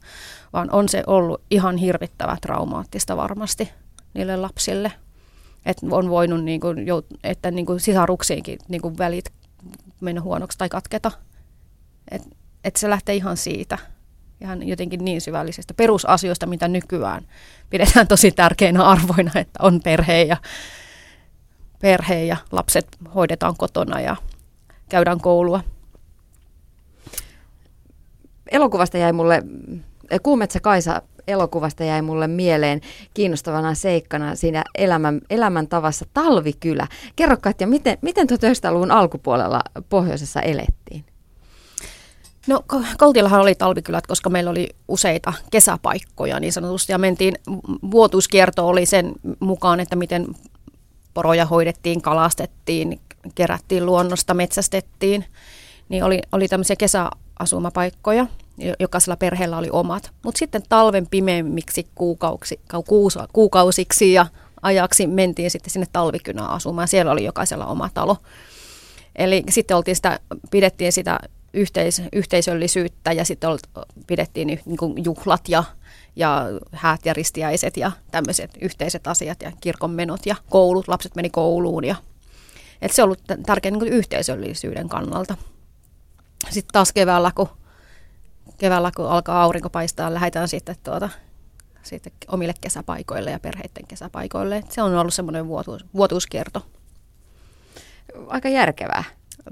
vaan 0.53 0.71
on 0.73 0.89
se 0.89 1.03
ollut 1.07 1.43
ihan 1.51 1.77
hirvittävä 1.77 2.37
traumaattista 2.43 3.17
varmasti 3.17 3.71
niille 4.15 4.37
lapsille– 4.37 4.93
että 5.69 5.87
on 5.91 6.11
voinut, 6.11 6.45
niin 6.45 6.61
kuin, 6.61 6.79
että 7.25 7.51
niin 7.51 7.67
kuin 7.67 7.81
sisaruksiinkin 7.81 8.59
niin 8.69 8.83
kuin 8.83 8.99
välit 8.99 9.33
mennä 10.01 10.21
huonoksi 10.21 10.59
tai 10.59 10.69
katketa. 10.69 11.13
Että 12.11 12.29
et 12.65 12.77
se 12.77 12.91
lähtee 12.91 13.15
ihan 13.15 13.37
siitä, 13.37 13.79
ihan 14.41 14.69
jotenkin 14.69 15.05
niin 15.05 15.21
syvällisestä 15.21 15.75
perusasioista, 15.75 16.47
mitä 16.47 16.69
nykyään 16.69 17.27
pidetään 17.71 18.09
tosi 18.09 18.31
tärkeinä 18.31 18.85
arvoina, 18.85 19.31
että 19.35 19.59
on 19.63 19.81
perhe 19.85 20.23
ja 20.23 20.37
perhe 21.81 22.25
ja 22.25 22.37
lapset 22.53 22.87
hoidetaan 23.15 23.55
kotona 23.57 24.01
ja 24.01 24.17
käydään 24.89 25.21
koulua. 25.21 25.61
Elokuvasta 28.51 28.99
jäi 28.99 29.13
mulle, 29.13 29.43
Kuumetsä 30.23 30.61
Kaisa 30.61 31.03
elokuvasta 31.29 31.85
jäi 31.85 32.03
mulle 32.03 32.29
mieleen 32.29 32.81
kiinnostavana 33.15 33.75
seikkana 33.75 34.35
siinä 34.35 34.65
elämän, 34.79 35.21
elämäntavassa 35.31 36.05
talvikylä. 36.15 36.87
Kerro 37.17 37.37
Katja, 37.41 37.67
miten, 37.67 37.99
miten 38.03 38.27
1900-luvun 38.31 38.91
alkupuolella 38.91 39.61
pohjoisessa 39.89 40.41
elettiin? 40.41 41.05
No 42.49 42.65
Koltillahan 42.99 43.41
oli 43.41 43.55
talvikylät, 43.55 44.07
koska 44.07 44.31
meillä 44.31 44.51
oli 44.51 44.69
useita 44.89 45.33
kesäpaikkoja 45.51 46.41
niin 46.41 46.53
sanotusti 46.53 46.93
ja 46.93 46.99
mentiin, 46.99 47.35
vuotuuskierto 47.91 48.69
oli 48.69 48.87
sen 48.87 49.13
mukaan, 49.41 49.81
että 49.81 49.97
miten 49.97 50.27
poroja 51.15 51.47
hoidettiin, 51.47 52.03
kalastettiin, 52.03 53.01
kerättiin 53.35 53.87
luonnosta, 53.87 54.35
metsästettiin, 54.35 55.25
niin 55.89 56.05
oli, 56.05 56.21
oli 56.33 56.49
tämmöisiä 56.49 56.77
kesäasumapaikkoja, 56.77 58.27
jokaisella 58.81 59.17
perheellä 59.17 59.59
oli 59.59 59.69
omat. 59.73 60.11
Mutta 60.23 60.39
sitten 60.39 60.63
talven 60.69 61.07
pimeämmiksi 61.07 61.87
kuukausi, 61.95 62.61
kuukausiksi 63.33 64.13
ja 64.13 64.27
ajaksi 64.63 65.07
mentiin 65.07 65.51
sitten 65.51 65.71
sinne 65.71 65.87
talvikynään 65.93 66.51
asumaan. 66.51 66.89
Siellä 66.89 67.13
oli 67.13 67.25
jokaisella 67.25 67.67
oma 67.67 67.91
talo. 67.95 68.17
Eli 69.17 69.43
sitten 69.51 69.77
oltiin 69.77 69.97
sitä, 69.97 70.21
pidettiin 70.51 70.93
sitä 70.93 71.19
yhteis, 71.55 72.03
yhteisöllisyyttä 72.13 73.13
ja 73.13 73.25
sitten 73.25 73.51
pidettiin 74.07 74.47
niin 74.47 74.77
kuin 74.79 75.05
juhlat 75.05 75.49
ja, 75.49 75.65
ja 76.17 76.47
häät 76.73 77.07
ja 77.07 77.13
ristiäiset 77.13 77.77
ja 77.77 77.93
tämmöiset 78.11 78.51
yhteiset 78.61 79.07
asiat 79.07 79.43
ja 79.43 79.53
kirkonmenot 79.61 80.27
ja 80.27 80.37
koulut, 80.51 80.89
lapset 80.89 81.15
meni 81.15 81.31
kouluun 81.31 81.85
ja 81.85 81.97
et 82.83 82.93
se 82.93 83.03
on 83.03 83.07
ollut 83.07 83.23
tärkeä 83.47 83.71
niin 83.71 83.93
yhteisöllisyyden 83.93 84.89
kannalta. 84.89 85.37
Sitten 86.51 86.73
taas 86.73 86.93
keväällä, 86.93 87.33
kun, 87.35 87.49
keväällä, 88.59 88.91
kun 88.97 89.09
alkaa 89.09 89.43
aurinko 89.43 89.71
paistaa, 89.71 90.15
lähdetään 90.15 90.49
sitten, 90.49 90.77
tuota, 90.85 91.09
sitten 91.83 92.13
omille 92.29 92.55
kesäpaikoille 92.61 93.31
ja 93.31 93.41
perheiden 93.41 93.87
kesäpaikoille. 93.89 94.57
Et 94.57 94.73
se 94.73 94.83
on 94.83 94.95
ollut 94.95 95.15
semmoinen 95.15 95.49
vuotuus, 95.49 95.85
vuotuuskierto. 95.95 96.67
Aika 98.27 98.49
järkevää 98.49 99.05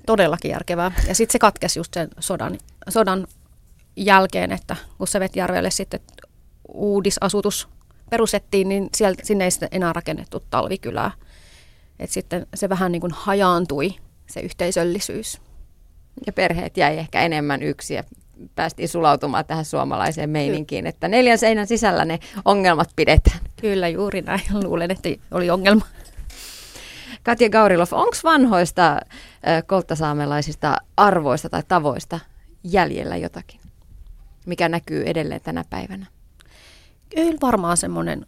todellakin 0.07 0.51
järkevää. 0.51 0.93
Ja 1.09 1.15
sitten 1.15 1.33
se 1.33 1.39
katkesi 1.39 1.79
just 1.79 1.95
sen 1.95 2.09
sodan, 2.19 2.59
sodan 2.89 3.27
jälkeen, 3.97 4.53
että 4.53 4.77
kun 4.99 5.09
Sevetjärvelle 5.09 5.71
sitten 5.71 6.01
uudisasutus 6.69 7.69
perustettiin, 8.11 8.69
niin 8.69 8.89
sieltä, 8.97 9.23
sinne 9.27 9.45
ei 9.45 9.51
sitten 9.51 9.69
enää 9.73 9.93
rakennettu 9.93 10.43
talvikylää. 10.51 11.11
Et 11.99 12.11
sitten 12.11 12.47
se 12.55 12.69
vähän 12.69 12.93
niin 12.93 13.01
kuin 13.01 13.13
hajaantui, 13.17 13.95
se 14.27 14.41
yhteisöllisyys. 14.41 15.41
Ja 16.27 16.33
perheet 16.33 16.77
jäi 16.77 16.99
ehkä 16.99 17.21
enemmän 17.21 17.63
yksi 17.63 17.95
ja 17.95 18.05
päästiin 18.55 18.89
sulautumaan 18.89 19.45
tähän 19.45 19.65
suomalaiseen 19.65 20.31
meininkiin, 20.31 20.87
että 20.87 21.09
neljän 21.09 21.39
seinän 21.39 21.67
sisällä 21.67 22.05
ne 22.05 22.19
ongelmat 22.45 22.91
pidetään. 22.97 23.39
Kyllä, 23.61 23.89
juuri 23.89 24.23
näin. 24.23 24.41
Luulen, 24.65 24.91
että 24.91 25.09
oli 25.31 25.51
ongelma. 25.51 25.87
Katja 27.27 27.51
Gaurilov, 27.51 27.87
onko 27.93 28.17
vanhoista 28.25 29.01
kolttasaamelaisista 29.67 30.77
arvoista 30.97 31.49
tai 31.49 31.63
tavoista 31.69 32.21
jäljellä 32.65 33.17
jotakin, 33.17 33.61
mikä 34.47 34.69
näkyy 34.69 35.03
edelleen 35.07 35.41
tänä 35.41 35.65
päivänä? 35.71 36.07
Kyllä 37.15 37.39
varmaan 37.43 37.77
semmoinen 37.77 38.27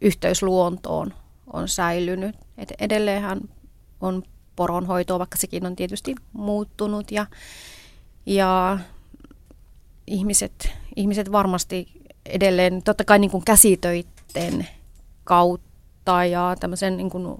yhteys 0.00 0.42
luontoon 0.42 1.14
on 1.52 1.68
säilynyt. 1.68 2.36
Et 2.58 2.72
edelleenhän 2.78 3.40
on 4.00 4.22
poronhoitoa, 4.56 5.18
vaikka 5.18 5.36
sekin 5.36 5.66
on 5.66 5.76
tietysti 5.76 6.14
muuttunut 6.32 7.12
ja, 7.12 7.26
ja 8.26 8.78
ihmiset, 10.06 10.72
ihmiset 10.96 11.32
varmasti 11.32 11.88
edelleen, 12.26 12.82
totta 12.82 13.04
kai 13.04 13.18
niin 13.18 13.30
kuin 13.30 13.44
käsitöiden 13.44 14.68
kautta 15.24 15.73
ja 16.30 16.56
tämmöisen 16.60 16.96
niin 16.96 17.10
kuin 17.10 17.38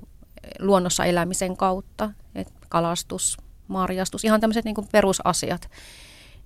luonnossa 0.58 1.04
elämisen 1.04 1.56
kautta, 1.56 2.10
että 2.34 2.52
kalastus, 2.68 3.36
marjastus, 3.68 4.24
ihan 4.24 4.40
tämmöiset 4.40 4.64
niin 4.64 4.88
perusasiat, 4.92 5.70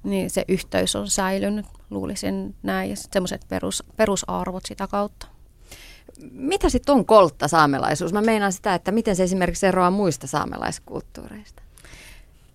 niin 0.02 0.30
se 0.30 0.44
yhteys 0.48 0.96
on 0.96 1.10
säilynyt, 1.10 1.66
luulisin 1.90 2.54
näin, 2.62 2.90
ja 2.90 2.96
semmoiset 2.96 3.46
perus, 3.48 3.84
perusarvot 3.96 4.66
sitä 4.66 4.86
kautta. 4.86 5.26
Mitä 6.30 6.68
sitten 6.68 6.94
on 6.94 7.06
koltta 7.06 7.48
saamelaisuus? 7.48 8.12
Mä 8.12 8.20
meinaan 8.20 8.52
sitä, 8.52 8.74
että 8.74 8.92
miten 8.92 9.16
se 9.16 9.22
esimerkiksi 9.22 9.66
eroaa 9.66 9.90
muista 9.90 10.26
saamelaiskulttuureista? 10.26 11.62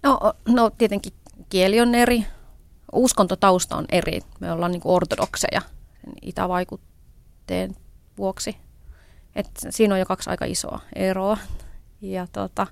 No, 0.03 0.19
no 0.47 0.69
tietenkin 0.69 1.13
kieli 1.49 1.81
on 1.81 1.95
eri, 1.95 2.25
uskontotausta 2.91 3.75
on 3.75 3.85
eri. 3.89 4.19
Me 4.39 4.51
ollaan 4.51 4.71
niin 4.71 4.81
ortodokseja 4.85 5.61
itävaikutteen 6.21 7.75
vuoksi. 8.17 8.62
Et 9.35 9.49
siinä 9.69 9.93
on 9.93 9.99
jo 9.99 10.05
kaksi 10.05 10.29
aika 10.29 10.45
isoa 10.45 10.79
eroa. 10.95 11.37
Ja, 12.01 12.27
tota, 12.31 12.67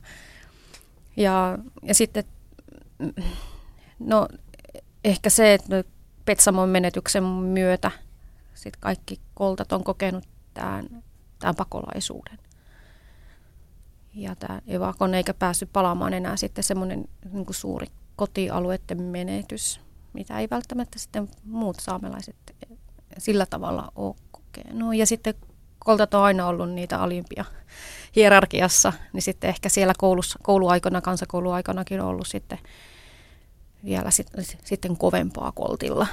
ja, 1.18 1.58
ja 1.84 1.94
sitten 1.94 2.24
no, 4.00 4.28
ehkä 5.04 5.30
se, 5.30 5.54
että 5.54 5.84
Petsamon 6.26 6.70
menetyksen 6.70 7.24
myötä 7.24 7.92
sit 8.54 8.78
kaikki 8.78 9.20
koltat 9.34 9.72
on 9.72 9.84
kokenut 9.84 10.24
tämän, 10.54 11.04
tämän 11.40 11.56
pakolaisuuden. 11.56 12.40
Ja 14.14 14.36
tämä 14.36 14.62
evakon 14.68 15.14
eikä 15.14 15.34
päässyt 15.34 15.70
palaamaan 15.74 16.14
enää 16.14 16.38
sitten 16.38 16.64
semmoinen 16.64 17.06
niin 17.34 17.46
suuri 17.52 17.88
kotialueiden 18.16 19.02
menetys, 19.02 19.82
mitä 20.14 20.40
ei 20.40 20.48
välttämättä 20.52 21.00
sitten 21.00 21.30
muut 21.44 21.80
saamelaiset 21.80 22.36
sillä 23.18 23.46
tavalla 23.46 23.92
ole 23.96 24.16
kokenut. 24.32 24.96
Ja 24.96 25.06
sitten 25.06 25.34
koltat 25.86 26.14
on 26.14 26.24
aina 26.24 26.48
ollut 26.48 26.72
niitä 26.72 27.02
alimpia 27.02 27.46
hierarkiassa, 28.16 28.94
niin 29.14 29.22
sitten 29.22 29.50
ehkä 29.50 29.70
siellä 29.70 29.94
koulussa, 29.98 30.40
kouluaikana, 30.44 31.02
kansakouluaikanakin 31.02 32.02
on 32.02 32.08
ollut 32.08 32.28
sitten 32.28 32.60
vielä 33.86 34.12
sit, 34.12 34.28
sitten 34.66 34.98
kovempaa 34.98 35.52
koltilla. 35.52 36.08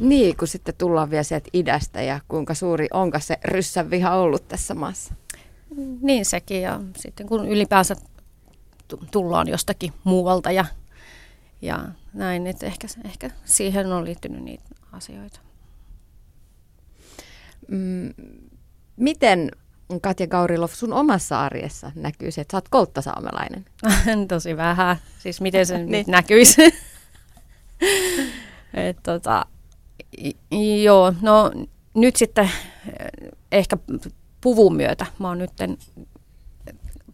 Niin, 0.00 0.36
kun 0.36 0.48
sitten 0.48 0.74
tullaan 0.78 1.10
vielä 1.10 1.22
sieltä 1.22 1.48
idästä 1.52 2.02
ja 2.02 2.20
kuinka 2.28 2.54
suuri 2.54 2.86
onko 2.92 3.20
se 3.20 3.38
ryssän 3.44 3.90
viha 3.90 4.14
ollut 4.14 4.48
tässä 4.48 4.74
maassa? 4.74 5.14
Niin 6.00 6.24
sekin 6.24 6.62
ja 6.62 6.80
sitten 6.96 7.26
kun 7.26 7.48
ylipäänsä 7.48 7.96
tullaan 9.10 9.48
jostakin 9.48 9.92
muualta 10.04 10.50
ja, 10.50 10.64
ja 11.62 11.84
näin, 12.12 12.46
että 12.46 12.66
ehkä, 12.66 12.86
ehkä 13.04 13.30
siihen 13.44 13.92
on 13.92 14.04
liittynyt 14.04 14.42
niitä 14.42 14.64
asioita. 14.92 15.40
Mm, 17.68 18.14
Miten 18.96 19.50
Katja 20.00 20.26
Gaurilov 20.26 20.68
sun 20.68 20.92
omassa 20.92 21.40
arjessa 21.40 21.92
näkyy 21.94 22.30
se, 22.30 22.40
että 22.40 22.52
sä 22.52 22.56
oot 22.56 22.68
kolttasaamelainen? 22.68 23.64
Tosi 24.28 24.56
vähän. 24.56 24.96
Siis 25.18 25.40
miten 25.40 25.66
se 25.66 25.78
niin. 25.84 26.04
näkyisi? 26.08 26.62
Et, 28.74 28.96
tota, 29.02 29.46
joo, 30.82 31.14
no 31.20 31.50
nyt 31.94 32.16
sitten 32.16 32.44
eh, 32.44 33.30
ehkä 33.52 33.76
puvun 34.40 34.76
myötä 34.76 35.06
mä 35.18 35.28
oon 35.28 35.38
nyt 35.38 35.52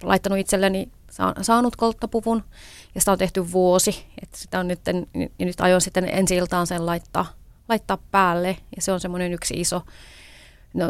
laittanut 0.02 0.38
itselleni 0.38 0.88
saanut 1.42 1.76
kolttapuvun 1.76 2.44
ja 2.94 3.00
sitä 3.00 3.12
on 3.12 3.18
tehty 3.18 3.52
vuosi. 3.52 4.06
että 4.22 4.38
sitä 4.38 4.60
on 4.60 4.68
nyt, 4.68 4.80
ja 5.38 5.46
nyt 5.46 5.60
aion 5.60 5.80
sitten 5.80 6.08
ensi 6.12 6.37
iltaan 6.37 6.66
sen 6.66 6.87
laittaa, 6.87 7.26
laittaa 7.68 7.99
päälle 8.10 8.56
ja 8.76 8.82
se 8.82 8.92
on 8.92 9.00
semmoinen 9.00 9.32
yksi 9.32 9.54
iso 9.60 9.82
no, 10.74 10.86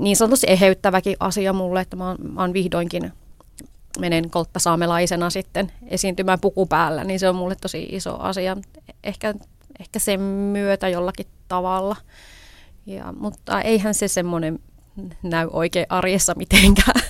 niin 0.00 0.16
sanotusti 0.16 0.46
eheyttäväkin 0.50 1.16
asia 1.20 1.52
mulle, 1.52 1.80
että 1.80 1.96
mä 1.96 2.16
mä 2.32 2.40
oon 2.40 2.52
vihdoinkin 2.52 3.12
menen 3.98 4.30
kolttasaamelaisena 4.30 5.30
sitten 5.30 5.72
esiintymään 5.86 6.40
puku 6.40 6.66
päällä, 6.66 7.04
niin 7.04 7.20
se 7.20 7.28
on 7.28 7.36
mulle 7.36 7.54
tosi 7.54 7.88
iso 7.90 8.16
asia. 8.20 8.56
Ehkä, 9.04 9.34
ehkä 9.80 9.98
sen 9.98 10.20
myötä 10.20 10.88
jollakin 10.88 11.26
tavalla. 11.48 11.96
Ja, 12.86 13.12
mutta 13.18 13.60
eihän 13.60 13.94
se 13.94 14.08
semmoinen 14.08 14.58
näy 15.22 15.48
oikein 15.52 15.86
arjessa 15.88 16.32
mitenkään. 16.36 17.00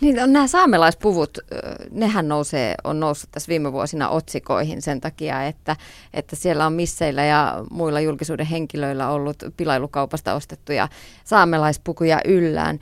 Niin 0.00 0.22
on 0.22 0.32
nämä 0.32 0.46
saamelaispuvut, 0.46 1.38
nehän 1.90 2.28
nousee, 2.28 2.74
on 2.84 3.00
noussut 3.00 3.30
tässä 3.30 3.48
viime 3.48 3.72
vuosina 3.72 4.08
otsikoihin 4.08 4.82
sen 4.82 5.00
takia, 5.00 5.44
että, 5.44 5.76
että 6.14 6.36
siellä 6.36 6.66
on 6.66 6.72
misseillä 6.72 7.24
ja 7.24 7.64
muilla 7.70 8.00
julkisuuden 8.00 8.46
henkilöillä 8.46 9.10
ollut 9.10 9.36
pilailukaupasta 9.56 10.34
ostettuja 10.34 10.88
saamelaispukuja 11.24 12.20
yllään. 12.24 12.78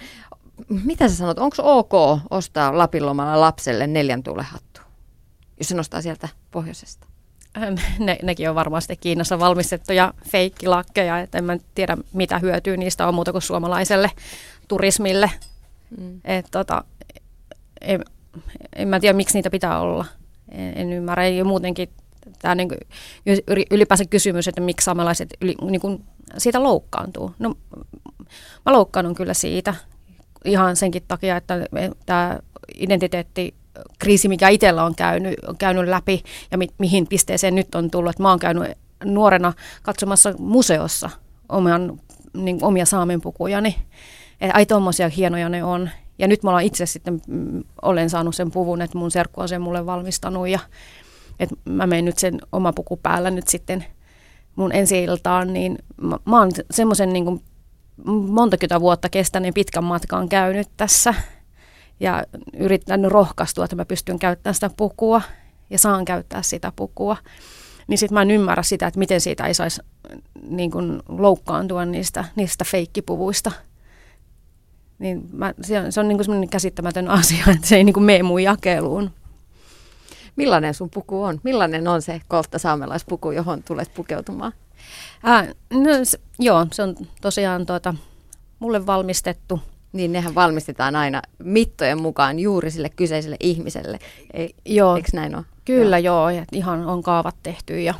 Mitä 0.84 1.08
sä 1.08 1.16
sanot, 1.16 1.38
onko 1.38 1.56
ok 1.58 2.20
ostaa 2.30 2.78
Lapinlomalla 2.78 3.40
lapselle 3.40 3.86
neljän 3.86 4.22
tuulehattu, 4.22 4.80
jos 5.58 5.68
se 5.68 5.74
nostaa 5.74 6.02
sieltä 6.02 6.28
pohjoisesta? 6.50 7.06
Ne, 7.98 8.18
nekin 8.22 8.48
on 8.48 8.54
varmaan 8.54 8.82
sitten 8.82 8.98
Kiinassa 9.00 9.38
valmistettuja 9.38 10.14
feikkilakkeja, 10.28 11.18
että 11.18 11.38
en 11.38 11.44
mä 11.44 11.58
tiedä 11.74 11.96
mitä 12.12 12.38
hyötyä 12.38 12.76
niistä 12.76 13.08
on 13.08 13.14
muuta 13.14 13.32
kuin 13.32 13.42
suomalaiselle 13.42 14.10
turismille 14.68 15.30
Mm. 15.98 16.20
Et, 16.24 16.46
tota, 16.50 16.84
en, 17.80 18.04
en 18.76 18.88
mä 18.88 19.00
tiedä, 19.00 19.16
miksi 19.16 19.38
niitä 19.38 19.50
pitää 19.50 19.80
olla. 19.80 20.04
En, 20.52 20.72
en 20.78 20.92
ymmärrä. 20.92 21.28
Ja 21.28 21.44
muutenkin 21.44 21.88
tämä 22.42 22.54
niin 22.54 22.68
ylipäänsä 23.70 24.04
kysymys, 24.04 24.48
että 24.48 24.60
miksi 24.60 24.84
saamelaiset 24.84 25.34
yli, 25.40 25.54
niin 25.70 25.80
kuin 25.80 26.04
siitä 26.38 26.62
loukkaantuu. 26.62 27.34
No, 27.38 27.54
mä 28.66 28.72
loukkaannut 28.72 29.16
kyllä 29.16 29.34
siitä 29.34 29.74
ihan 30.44 30.76
senkin 30.76 31.02
takia, 31.08 31.36
että 31.36 31.66
tämä 32.06 32.38
identiteetti 32.74 33.54
kriisi, 33.98 34.28
mikä 34.28 34.48
itsellä 34.48 34.84
on 34.84 34.94
käynyt, 34.94 35.34
on 35.46 35.56
käynyt 35.56 35.88
läpi 35.88 36.22
ja 36.50 36.58
mi, 36.58 36.68
mihin 36.78 37.06
pisteeseen 37.06 37.54
nyt 37.54 37.74
on 37.74 37.90
tullut. 37.90 38.10
Että 38.10 38.22
mä 38.22 38.28
oon 38.28 38.38
käynyt 38.38 38.78
nuorena 39.04 39.52
katsomassa 39.82 40.34
museossa 40.38 41.10
oman, 41.48 42.00
niin, 42.34 42.58
omia 42.62 42.86
saamenpukujani. 42.86 43.76
Että 44.40 44.56
ai 44.56 44.66
tommosia 44.66 45.08
hienoja 45.08 45.48
ne 45.48 45.64
on. 45.64 45.90
Ja 46.18 46.28
nyt 46.28 46.42
mä 46.42 46.50
olen 46.50 46.66
itse 46.66 46.86
sitten, 46.86 47.20
mm, 47.28 47.64
olen 47.82 48.10
saanut 48.10 48.34
sen 48.34 48.50
puvun, 48.50 48.82
että 48.82 48.98
mun 48.98 49.10
serkku 49.10 49.40
on 49.40 49.48
sen 49.48 49.62
mulle 49.62 49.86
valmistanut 49.86 50.48
ja 50.48 50.58
että 51.40 51.54
mä 51.64 51.86
menen 51.86 52.04
nyt 52.04 52.18
sen 52.18 52.38
oma 52.52 52.72
puku 52.72 52.96
päällä 52.96 53.30
nyt 53.30 53.48
sitten 53.48 53.84
mun 54.56 54.72
ensi 54.72 55.02
iltaan, 55.02 55.52
niin 55.52 55.78
mä, 56.00 56.18
mä 56.24 56.38
oon 56.38 56.50
semmoisen 56.70 57.12
niin 57.12 57.24
kuin 57.24 57.40
monta 58.28 58.80
vuotta 58.80 59.08
kestäneen 59.08 59.54
pitkän 59.54 59.84
matkan 59.84 60.28
käynyt 60.28 60.68
tässä 60.76 61.14
ja 62.00 62.24
yrittänyt 62.58 63.10
rohkaistua, 63.10 63.64
että 63.64 63.76
mä 63.76 63.84
pystyn 63.84 64.18
käyttämään 64.18 64.54
sitä 64.54 64.70
pukua 64.76 65.22
ja 65.70 65.78
saan 65.78 66.04
käyttää 66.04 66.42
sitä 66.42 66.72
pukua. 66.76 67.16
Niin 67.86 67.98
sitten 67.98 68.14
mä 68.14 68.22
en 68.22 68.30
ymmärrä 68.30 68.62
sitä, 68.62 68.86
että 68.86 68.98
miten 68.98 69.20
siitä 69.20 69.46
ei 69.46 69.54
saisi 69.54 69.82
niin 70.48 70.70
loukkaantua 71.08 71.84
niistä, 71.84 72.24
niistä 72.36 72.64
feikkipuvuista. 72.64 73.52
Niin 74.98 75.28
mä, 75.32 75.54
se 75.62 75.80
on, 75.80 75.92
se 75.92 76.00
on 76.00 76.08
niin 76.08 76.18
kuin 76.26 76.48
käsittämätön 76.48 77.08
asia, 77.20 77.44
että 77.54 77.66
se 77.66 77.76
ei 77.76 77.84
niin 77.84 77.94
kuin 77.94 78.04
mene 78.04 78.22
mun 78.22 78.42
jakeluun. 78.42 79.10
Millainen 80.36 80.74
sun 80.74 80.90
puku 80.90 81.22
on? 81.22 81.40
Millainen 81.42 81.88
on 81.88 82.02
se 82.02 82.20
koltta 82.28 82.58
saamelaispuku, 82.58 83.30
johon 83.30 83.62
tulet 83.62 83.94
pukeutumaan? 83.94 84.52
Ää, 85.22 85.46
no, 85.70 85.90
se, 86.02 86.20
joo, 86.38 86.66
se 86.72 86.82
on 86.82 86.96
tosiaan 87.20 87.66
tuota, 87.66 87.94
mulle 88.58 88.86
valmistettu. 88.86 89.60
Niin 89.92 90.12
nehän 90.12 90.34
valmistetaan 90.34 90.96
aina 90.96 91.22
mittojen 91.38 92.02
mukaan 92.02 92.38
juuri 92.38 92.70
sille 92.70 92.88
kyseiselle 92.88 93.36
ihmiselle. 93.40 93.98
Ei, 94.32 94.54
joo, 94.64 94.96
eikö 94.96 95.08
näin 95.12 95.36
ole? 95.36 95.44
Kyllä 95.64 95.98
joo, 95.98 96.30
joo 96.30 96.44
ihan 96.52 96.86
on 96.86 97.02
kaavat 97.02 97.36
tehty 97.42 97.80
ja, 97.80 97.94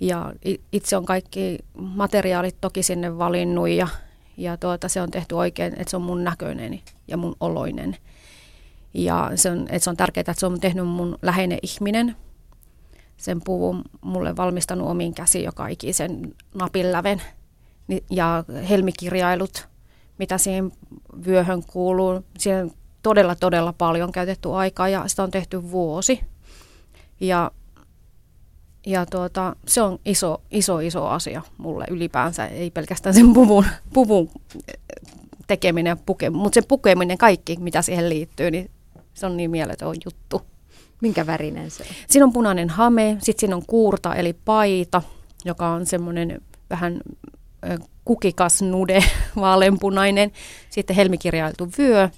ja 0.00 0.32
itse 0.72 0.96
on 0.96 1.06
kaikki 1.06 1.58
materiaalit 1.74 2.56
toki 2.60 2.82
sinne 2.82 3.18
valinnut 3.18 3.68
ja, 3.68 3.88
ja 4.36 4.56
tuota, 4.56 4.88
se 4.88 5.02
on 5.02 5.10
tehty 5.10 5.34
oikein, 5.34 5.72
että 5.72 5.90
se 5.90 5.96
on 5.96 6.02
mun 6.02 6.24
näköinen 6.24 6.80
ja 7.08 7.16
mun 7.16 7.36
oloinen. 7.40 7.96
Ja 8.94 9.32
se 9.34 9.50
on, 9.50 9.62
että 9.62 9.78
se 9.78 9.90
on 9.90 9.96
tärkeää, 9.96 10.20
että 10.20 10.34
se 10.36 10.46
on 10.46 10.60
tehnyt 10.60 10.86
mun 10.86 11.18
läheinen 11.22 11.58
ihminen. 11.62 12.16
Sen 13.16 13.40
puvun 13.44 13.82
mulle 14.00 14.36
valmistanut 14.36 14.88
omiin 14.88 15.14
käsiin 15.14 15.44
joka 15.44 15.68
ikisen 15.68 16.34
napin 16.54 16.92
läven. 16.92 17.22
Ja 18.10 18.44
helmikirjailut, 18.68 19.68
mitä 20.18 20.38
siihen 20.38 20.72
vyöhön 21.26 21.62
kuuluu. 21.62 22.24
Siihen 22.38 22.72
todella, 23.02 23.34
todella 23.34 23.72
paljon 23.72 24.12
käytetty 24.12 24.52
aikaa 24.52 24.88
ja 24.88 25.08
sitä 25.08 25.22
on 25.22 25.30
tehty 25.30 25.70
vuosi. 25.70 26.20
Ja, 27.20 27.50
ja 28.86 29.06
tuota, 29.06 29.56
se 29.68 29.82
on 29.82 29.98
iso, 30.04 30.42
iso, 30.50 30.78
iso 30.78 31.06
asia 31.06 31.42
mulle 31.58 31.84
ylipäänsä, 31.90 32.46
ei 32.46 32.70
pelkästään 32.70 33.14
sen 33.14 33.32
puvun, 33.32 33.64
puvun 33.92 34.30
tekeminen 35.46 35.90
ja 35.90 35.96
pukeminen, 36.06 36.42
mutta 36.42 36.60
se 36.60 36.66
pukeminen, 36.68 37.18
kaikki 37.18 37.56
mitä 37.60 37.82
siihen 37.82 38.08
liittyy, 38.08 38.50
niin 38.50 38.70
se 39.14 39.26
on 39.26 39.36
niin 39.36 39.50
mieletön 39.50 39.96
juttu. 40.04 40.42
Minkä 41.00 41.26
värinen 41.26 41.70
se 41.70 41.82
on? 41.82 41.88
Siinä 42.08 42.24
on 42.26 42.32
punainen 42.32 42.70
hame, 42.70 43.16
sitten 43.20 43.40
siinä 43.40 43.56
on 43.56 43.66
kuurta 43.66 44.14
eli 44.14 44.32
paita, 44.32 45.02
joka 45.44 45.68
on 45.68 45.86
semmoinen 45.86 46.40
vähän 46.70 47.00
kukikas 48.04 48.62
nude, 48.62 49.04
vaaleanpunainen. 49.36 50.32
Sitten 50.70 50.96
helmikirjailtu 50.96 51.68
vyö 51.78 52.08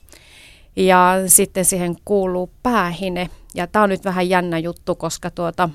ja 0.76 1.14
sitten 1.26 1.64
siihen 1.64 1.96
kuuluu 2.04 2.50
päähine. 2.62 3.30
Ja 3.54 3.66
tämä 3.66 3.82
on 3.82 3.88
nyt 3.88 4.04
vähän 4.04 4.28
jännä 4.28 4.58
juttu, 4.58 4.94
koska 4.94 5.30
tuota, 5.30 5.70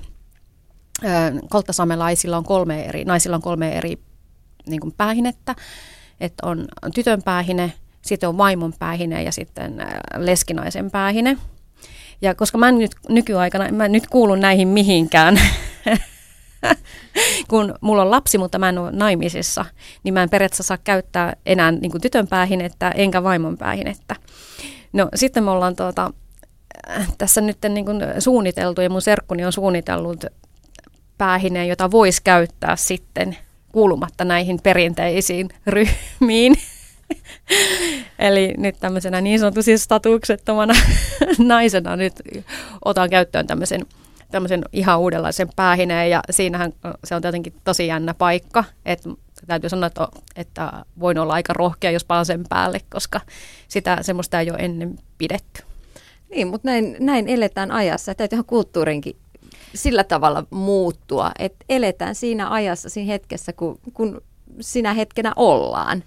kolttasamelaisilla 1.49 2.37
on 2.37 2.43
kolme 2.43 2.85
eri, 2.85 3.05
naisilla 3.05 3.35
on 3.35 3.41
kolme 3.41 3.77
eri 3.77 3.97
niin 4.67 4.81
kuin 4.81 4.93
päähinettä. 4.97 5.55
Että 6.19 6.47
on 6.47 6.67
tytön 6.95 7.23
päähine, 7.23 7.73
sitten 8.01 8.29
on 8.29 8.37
vaimon 8.37 8.73
päähine 8.79 9.23
ja 9.23 9.31
sitten 9.31 9.85
leskinaisen 10.17 10.91
päähine. 10.91 11.37
Ja 12.21 12.35
koska 12.35 12.57
mä 12.57 12.71
nyt 12.71 12.91
nykyaikana, 13.09 13.71
mä 13.71 13.87
nyt 13.87 14.07
kuulu 14.07 14.35
näihin 14.35 14.67
mihinkään, 14.67 15.39
kun 17.49 17.75
mulla 17.81 18.01
on 18.01 18.11
lapsi, 18.11 18.37
mutta 18.37 18.59
mä 18.59 18.69
en 18.69 18.77
ole 18.77 18.91
naimisissa, 18.91 19.65
niin 20.03 20.13
mä 20.13 20.23
en 20.23 20.29
periaatteessa 20.29 20.63
saa 20.63 20.77
käyttää 20.77 21.35
enää 21.45 21.71
niin 21.71 21.91
kuin 21.91 22.01
tytön 22.01 22.27
päähinettä 22.27 22.91
enkä 22.91 23.23
vaimon 23.23 23.57
päähinettä. 23.57 24.15
No 24.93 25.09
sitten 25.15 25.43
me 25.43 25.51
ollaan 25.51 25.75
tuota, 25.75 26.11
tässä 27.17 27.41
nyt 27.41 27.57
niin 27.69 27.85
kuin 27.85 28.01
suunniteltu 28.19 28.81
ja 28.81 28.89
mun 28.89 29.01
serkkuni 29.01 29.45
on 29.45 29.53
suunnitellut 29.53 30.25
päähineen, 31.17 31.67
jota 31.67 31.91
voisi 31.91 32.21
käyttää 32.23 32.75
sitten 32.75 33.37
kuulumatta 33.71 34.25
näihin 34.25 34.59
perinteisiin 34.63 35.49
ryhmiin. 35.67 36.55
Eli 38.19 38.53
nyt 38.57 38.75
tämmöisenä 38.79 39.21
niin 39.21 39.39
sanotusti 39.39 39.77
statuksettomana 39.77 40.73
naisena 41.37 41.95
nyt 41.95 42.13
otan 42.85 43.09
käyttöön 43.09 43.47
tämmöisen, 43.47 43.85
tämmöisen 44.31 44.61
ihan 44.73 44.99
uudenlaisen 44.99 45.49
päähineen 45.55 46.09
ja 46.09 46.21
siinähän 46.29 46.73
se 47.03 47.15
on 47.15 47.21
tietenkin 47.21 47.53
tosi 47.63 47.87
jännä 47.87 48.13
paikka, 48.13 48.63
että 48.85 49.09
täytyy 49.47 49.69
sanoa, 49.69 49.87
että, 49.87 50.07
että 50.35 50.71
voin 50.99 51.19
olla 51.19 51.33
aika 51.33 51.53
rohkea, 51.53 51.91
jos 51.91 52.05
palaan 52.05 52.25
sen 52.25 52.43
päälle, 52.49 52.81
koska 52.89 53.21
sitä 53.67 53.97
semmoista 54.01 54.39
ei 54.39 54.51
ole 54.51 54.59
ennen 54.59 54.99
pidetty. 55.17 55.63
Niin, 56.29 56.47
mutta 56.47 56.67
näin, 56.67 56.95
näin 56.99 57.27
eletään 57.27 57.71
ajassa. 57.71 58.15
Täytyyhän 58.15 58.45
kulttuurinkin 58.45 59.15
sillä 59.75 60.03
tavalla 60.03 60.43
muuttua, 60.49 61.31
että 61.39 61.65
eletään 61.69 62.15
siinä 62.15 62.49
ajassa, 62.49 62.89
siinä 62.89 63.11
hetkessä, 63.11 63.53
kun, 63.53 63.79
kun 63.93 64.21
sinä 64.59 64.93
hetkenä 64.93 65.33
ollaan. 65.35 66.03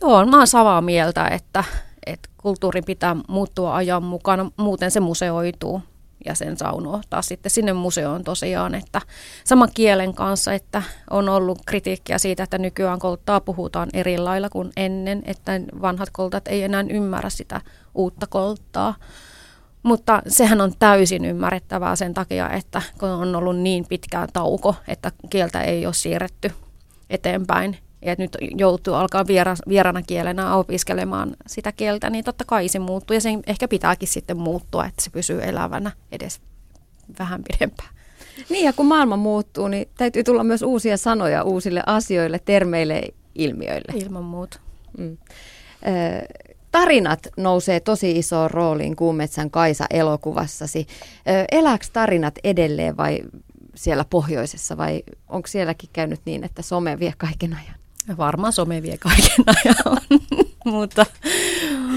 Joo, 0.00 0.26
mä 0.26 0.36
oon 0.36 0.46
samaa 0.46 0.80
mieltä, 0.80 1.28
että, 1.28 1.64
että 2.06 2.28
kulttuuri 2.36 2.82
pitää 2.82 3.16
muuttua 3.28 3.74
ajan 3.74 4.02
mukana, 4.02 4.50
muuten 4.56 4.90
se 4.90 5.00
museoituu 5.00 5.82
ja 6.24 6.34
sen 6.34 6.56
saa 6.56 6.72
unohtaa 6.72 7.22
sitten 7.22 7.50
sinne 7.50 7.72
museoon 7.72 8.24
tosiaan, 8.24 8.74
että 8.74 9.00
sama 9.44 9.68
kielen 9.68 10.14
kanssa, 10.14 10.52
että 10.52 10.82
on 11.10 11.28
ollut 11.28 11.58
kritiikkiä 11.66 12.18
siitä, 12.18 12.42
että 12.42 12.58
nykyään 12.58 12.98
kolttaa 12.98 13.40
puhutaan 13.40 13.88
eri 13.92 14.18
lailla 14.18 14.48
kuin 14.48 14.72
ennen, 14.76 15.22
että 15.24 15.52
vanhat 15.82 16.08
koltat 16.12 16.48
ei 16.48 16.62
enää 16.62 16.84
ymmärrä 16.90 17.30
sitä 17.30 17.60
uutta 17.94 18.26
kolttaa. 18.26 18.94
Mutta 19.84 20.22
sehän 20.28 20.60
on 20.60 20.72
täysin 20.78 21.24
ymmärrettävää 21.24 21.96
sen 21.96 22.14
takia, 22.14 22.50
että 22.50 22.82
kun 22.98 23.08
on 23.08 23.36
ollut 23.36 23.58
niin 23.58 23.86
pitkään 23.88 24.28
tauko, 24.32 24.74
että 24.88 25.12
kieltä 25.30 25.60
ei 25.60 25.86
ole 25.86 25.94
siirretty 25.94 26.50
eteenpäin, 27.10 27.78
ja 28.02 28.12
että 28.12 28.22
nyt 28.22 28.36
joutuu 28.56 28.94
alkaa 28.94 29.26
viera, 29.26 29.54
vierana 29.68 30.02
kielenä 30.02 30.56
opiskelemaan 30.56 31.36
sitä 31.46 31.72
kieltä, 31.72 32.10
niin 32.10 32.24
totta 32.24 32.44
kai 32.44 32.68
se 32.68 32.78
muuttuu 32.78 33.14
ja 33.14 33.20
sen 33.20 33.42
ehkä 33.46 33.68
pitääkin 33.68 34.08
sitten 34.08 34.36
muuttua, 34.36 34.86
että 34.86 35.02
se 35.02 35.10
pysyy 35.10 35.42
elävänä 35.42 35.90
edes 36.12 36.40
vähän 37.18 37.42
pidempään. 37.44 37.88
Niin 38.50 38.64
ja 38.64 38.72
kun 38.72 38.86
maailma 38.86 39.16
muuttuu, 39.16 39.68
niin 39.68 39.88
täytyy 39.98 40.24
tulla 40.24 40.44
myös 40.44 40.62
uusia 40.62 40.96
sanoja 40.96 41.42
uusille 41.42 41.82
asioille, 41.86 42.38
termeille, 42.38 43.02
ilmiöille. 43.34 43.92
Ilman 43.94 44.24
muuta. 44.24 44.60
Mm. 44.98 45.16
Tarinat 46.74 47.28
nousee 47.36 47.80
tosi 47.80 48.18
isoon 48.18 48.50
rooliin 48.50 48.96
Kuumetsän 48.96 49.50
Kaisa 49.50 49.84
elokuvassasi. 49.90 50.86
Elääkö 51.52 51.86
tarinat 51.92 52.34
edelleen 52.44 52.96
vai 52.96 53.20
siellä 53.74 54.04
pohjoisessa 54.10 54.76
vai 54.76 55.02
onko 55.28 55.46
sielläkin 55.46 55.90
käynyt 55.92 56.20
niin, 56.24 56.44
että 56.44 56.62
some 56.62 56.98
vie 56.98 57.14
kaiken 57.16 57.52
ajan? 57.52 58.18
Varmaan 58.18 58.52
some 58.52 58.82
vie 58.82 58.98
kaiken 58.98 59.44
ajan, 59.46 59.98
mutta, 60.74 61.06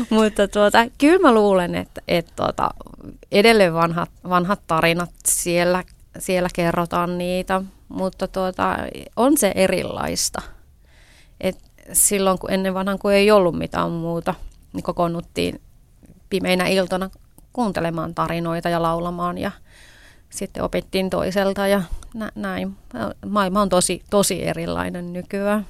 mutta 0.10 0.48
tuota, 0.48 0.78
kyllä 0.98 1.20
mä 1.20 1.34
luulen, 1.34 1.76
että, 1.76 2.02
että 2.08 2.34
tuota, 2.36 2.70
edelleen 3.32 3.74
vanhat, 3.74 4.10
vanhat 4.30 4.60
tarinat 4.68 5.12
siellä, 5.26 5.84
siellä 6.20 6.50
kerrotaan 6.54 7.18
niitä, 7.18 7.62
mutta 7.88 8.28
tuota, 8.28 8.78
on 9.16 9.38
se 9.38 9.52
erilaista. 9.56 10.42
Et 11.42 11.58
silloin 11.94 12.40
kun 12.40 12.52
ennen 12.52 12.74
vanhan 12.74 13.00
kun 13.00 13.13
ei 13.13 13.32
ollut 13.32 13.58
mitään 13.58 13.92
muuta, 13.92 14.34
niin 14.73 14.84
kokoonnuttiin 14.84 15.62
pimeinä 16.30 16.67
iltona 16.67 17.10
kuuntelemaan 17.53 18.15
tarinoita 18.15 18.69
ja 18.69 18.82
laulamaan 18.82 19.38
ja 19.38 19.51
sitten 20.30 20.63
opittiin 20.63 21.10
toiselta 21.10 21.67
ja 21.67 21.82
nä- 22.13 22.32
näin. 22.36 22.75
Maailma 23.25 23.62
on 23.62 23.69
tosi, 23.69 24.01
tosi 24.10 24.47
erilainen 24.47 25.13
nykyään. 25.13 25.65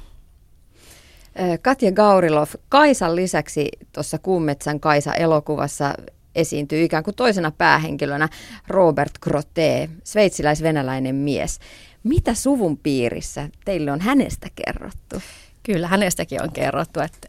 Katja 1.62 1.92
Gaurilov, 1.92 2.48
Kaisan 2.70 3.16
lisäksi 3.16 3.70
tuossa 3.92 4.18
Kuumetsän 4.18 4.80
Kaisa-elokuvassa 4.80 5.94
esiintyy 6.36 6.84
ikään 6.84 7.04
kuin 7.04 7.16
toisena 7.16 7.52
päähenkilönä 7.52 8.30
Robert 8.68 9.12
Grote, 9.22 9.90
sveitsiläis-venäläinen 10.04 11.16
mies. 11.16 11.60
Mitä 12.04 12.34
suvun 12.34 12.78
piirissä 12.78 13.50
teille 13.66 13.92
on 13.92 14.02
hänestä 14.02 14.48
kerrottu? 14.56 15.22
Kyllä, 15.64 15.88
hänestäkin 15.88 16.44
on 16.44 16.52
kerrottu. 16.52 17.00
Että 17.00 17.28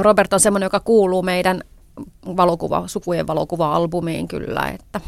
Robert 0.00 0.32
on 0.32 0.40
semmoinen, 0.40 0.66
joka 0.66 0.80
kuuluu 0.80 1.22
meidän 1.22 1.60
valokuva, 2.26 2.88
sukujen 2.88 3.26
valokuva-albumiin 3.26 4.28
kyllä, 4.28 4.68
että, 4.68 5.00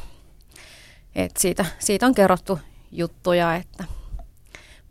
että 1.14 1.40
siitä, 1.40 1.64
siitä 1.79 2.07
on 2.07 2.14
kerrottu 2.14 2.59
juttuja, 2.92 3.55
että 3.57 3.85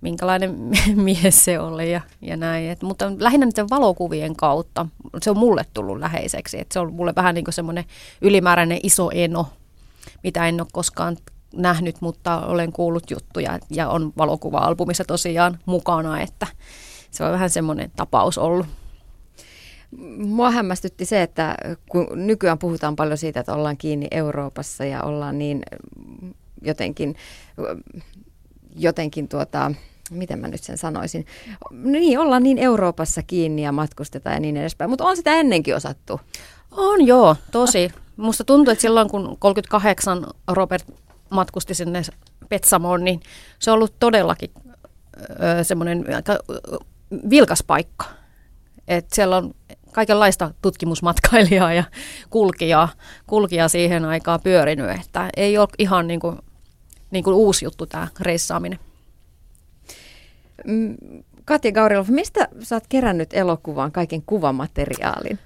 minkälainen 0.01 0.55
mies 0.95 1.45
se 1.45 1.59
oli 1.59 1.91
ja, 1.91 2.01
ja 2.21 2.37
näin. 2.37 2.69
Et, 2.69 2.81
mutta 2.81 3.11
lähinnä 3.19 3.45
niiden 3.45 3.69
valokuvien 3.69 4.35
kautta 4.35 4.85
se 5.21 5.29
on 5.29 5.37
mulle 5.37 5.65
tullut 5.73 5.99
läheiseksi. 5.99 6.59
Et 6.59 6.71
se 6.71 6.79
on 6.79 6.93
mulle 6.93 7.13
vähän 7.15 7.35
niin 7.35 7.45
kuin 7.45 7.53
semmoinen 7.53 7.85
ylimääräinen 8.21 8.79
iso 8.83 9.09
eno, 9.13 9.47
mitä 10.23 10.47
en 10.47 10.61
ole 10.61 10.67
koskaan 10.71 11.17
nähnyt, 11.53 12.01
mutta 12.01 12.45
olen 12.45 12.71
kuullut 12.71 13.11
juttuja 13.11 13.59
ja 13.69 13.89
on 13.89 14.13
valokuva-albumissa 14.17 15.03
tosiaan 15.03 15.59
mukana, 15.65 16.21
että 16.21 16.47
se 17.11 17.23
on 17.23 17.31
vähän 17.31 17.49
semmoinen 17.49 17.91
tapaus 17.95 18.37
ollut. 18.37 18.67
Mua 20.17 20.51
hämmästytti 20.51 21.05
se, 21.05 21.21
että 21.21 21.55
kun 21.89 22.07
nykyään 22.13 22.59
puhutaan 22.59 22.95
paljon 22.95 23.17
siitä, 23.17 23.39
että 23.39 23.53
ollaan 23.53 23.77
kiinni 23.77 24.07
Euroopassa 24.11 24.85
ja 24.85 25.03
ollaan 25.03 25.39
niin 25.39 25.63
jotenkin, 26.61 27.15
jotenkin 28.75 29.27
tuota, 29.27 29.71
miten 30.11 30.39
mä 30.39 30.47
nyt 30.47 30.63
sen 30.63 30.77
sanoisin, 30.77 31.25
niin 31.71 32.19
ollaan 32.19 32.43
niin 32.43 32.57
Euroopassa 32.57 33.23
kiinni 33.23 33.63
ja 33.63 33.71
matkustetaan 33.71 34.33
ja 34.33 34.39
niin 34.39 34.57
edespäin, 34.57 34.89
mutta 34.89 35.05
on 35.05 35.17
sitä 35.17 35.33
ennenkin 35.33 35.75
osattu. 35.75 36.21
On 36.71 37.07
joo, 37.07 37.35
tosi. 37.51 37.91
Musta 38.17 38.43
tuntuu, 38.43 38.71
että 38.71 38.81
silloin 38.81 39.09
kun 39.09 39.37
38 39.39 40.27
Robert 40.51 40.85
matkusti 41.29 41.73
sinne 41.73 42.01
Petsamoon, 42.49 43.03
niin 43.03 43.19
se 43.59 43.71
on 43.71 43.75
ollut 43.75 43.99
todellakin 43.99 44.51
semmoinen 45.63 46.05
vilkas 47.29 47.63
paikka. 47.67 48.05
Et 48.87 49.05
siellä 49.13 49.37
on 49.37 49.55
kaikenlaista 49.93 50.51
tutkimusmatkailijaa 50.61 51.73
ja 51.73 51.83
kulkijaa, 52.29 52.89
kulkijaa 53.27 53.67
siihen 53.67 54.05
aikaan 54.05 54.39
pyörinyt, 54.43 54.89
että 54.89 55.29
ei 55.37 55.57
ole 55.57 55.67
ihan 55.77 56.07
niin 56.07 56.19
kuin, 56.19 56.37
niin 57.11 57.23
kuin 57.23 57.35
uusi 57.35 57.65
juttu 57.65 57.85
tämä 57.85 58.07
reissaaminen. 58.19 58.79
Mm, 60.67 60.97
Katja 61.45 61.71
Gaurilov, 61.71 62.07
mistä 62.09 62.47
sä 62.61 62.75
oot 62.75 62.83
kerännyt 62.89 63.33
elokuvaan 63.33 63.91
kaiken 63.91 64.21
kuvamateriaalin? 64.25 65.39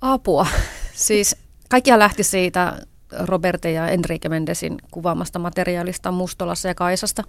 Apua. 0.00 0.46
Siis 0.94 1.36
kaikkia 1.68 1.98
lähti 1.98 2.22
siitä 2.22 2.78
Roberte 3.18 3.70
ja 3.70 3.88
Enrique 3.88 4.28
Mendesin 4.28 4.76
kuvaamasta 4.90 5.38
materiaalista 5.38 6.12
Mustolassa 6.12 6.68
ja 6.68 6.74
Kaisasta, 6.74 7.22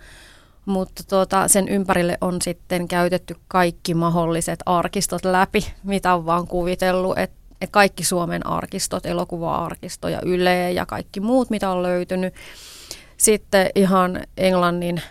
mutta 0.67 1.03
tuota, 1.09 1.47
sen 1.47 1.67
ympärille 1.67 2.17
on 2.21 2.41
sitten 2.41 2.87
käytetty 2.87 3.35
kaikki 3.47 3.93
mahdolliset 3.93 4.59
arkistot 4.65 5.25
läpi, 5.25 5.73
mitä 5.83 6.13
on 6.13 6.25
vaan 6.25 6.47
kuvitellut, 6.47 7.17
että 7.17 7.37
et 7.61 7.69
kaikki 7.69 8.03
Suomen 8.03 8.47
arkistot, 8.47 9.05
elokuva-arkisto 9.05 10.09
ja 10.09 10.21
Yle 10.25 10.71
ja 10.71 10.85
kaikki 10.85 11.19
muut, 11.19 11.49
mitä 11.49 11.69
on 11.69 11.83
löytynyt. 11.83 12.33
Sitten 13.17 13.69
ihan 13.75 14.23
Englannin 14.37 15.01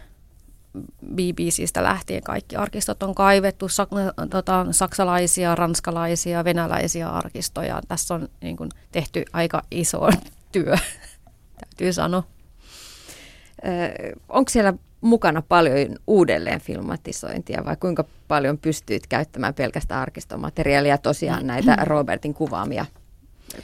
BBCstä 1.15 1.83
lähtien 1.83 2.23
kaikki 2.23 2.57
arkistot 2.57 3.03
on 3.03 3.15
kaivettu, 3.15 3.67
sak- 3.67 4.29
tota, 4.31 4.67
saksalaisia, 4.71 5.55
ranskalaisia, 5.55 6.45
venäläisiä 6.45 7.09
arkistoja. 7.09 7.81
Tässä 7.89 8.15
on 8.15 8.29
niin 8.41 8.57
kuin, 8.57 8.71
tehty 8.93 9.25
aika 9.33 9.63
iso 9.71 10.01
työ, 10.53 10.77
täytyy 11.61 11.93
sanoa. 11.93 12.23
Ö, 13.65 13.69
onko 14.29 14.49
siellä 14.49 14.75
mukana 15.01 15.43
paljon 15.43 15.97
uudelleen 16.07 16.61
filmatisointia 16.61 17.65
vai 17.65 17.77
kuinka 17.77 18.05
paljon 18.29 18.59
pystyit 18.59 19.07
käyttämään 19.07 19.55
pelkästään 19.55 20.03
arkistomateriaalia 20.03 20.99
tosiaan 20.99 21.47
näitä 21.47 21.77
Robertin 21.85 22.35
kuvaamia 22.35 22.87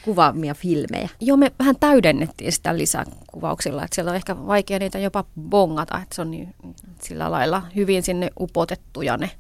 kuvaamia 0.05 0.55
filmejä. 0.55 1.09
Joo, 1.21 1.37
me 1.37 1.53
vähän 1.59 1.77
täydennettiin 1.81 2.53
sitä 2.53 2.79
lisäkuvauksilla, 2.79 3.85
että 3.85 3.95
siellä 3.95 4.11
on 4.11 4.17
ehkä 4.17 4.47
vaikea 4.47 4.79
niitä 4.79 4.99
jopa 4.99 5.25
bongata, 5.41 6.01
että 6.03 6.15
se 6.15 6.23
on 6.23 6.31
niin 6.31 6.55
sillä 7.03 7.31
lailla 7.31 7.63
hyvin 7.77 8.03
sinne 8.03 8.31
upotettuja 8.41 9.17
ne 9.17 9.31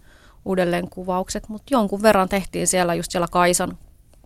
uudelleen 0.45 0.91
kuvaukset, 0.91 1.49
mutta 1.49 1.67
jonkun 1.71 2.03
verran 2.03 2.29
tehtiin 2.29 2.67
siellä 2.67 2.95
just 2.95 3.11
siellä 3.11 3.29
Kaisan 3.31 3.79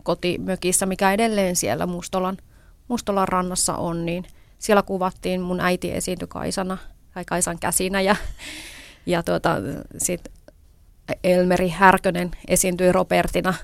kotimökissä, 0.03 0.85
mikä 0.85 1.13
edelleen 1.13 1.55
siellä 1.55 1.85
Mustolan, 1.85 2.37
Mustolan 2.87 3.27
rannassa 3.27 3.75
on, 3.75 4.05
niin 4.05 4.23
siellä 4.59 4.81
kuvattiin, 4.81 5.41
mun 5.41 5.59
äiti 5.59 5.91
esiintyi 5.91 6.27
Kaisana, 6.27 6.77
tai 7.17 7.25
Kaisan 7.25 7.59
käsinä, 7.59 8.01
ja, 8.01 8.15
ja 9.05 9.23
tuota, 9.23 9.55
sitten 9.97 10.33
Elmeri 11.23 11.69
Härkönen 11.69 12.31
esiintyi 12.47 12.91
Robertina– 12.91 13.53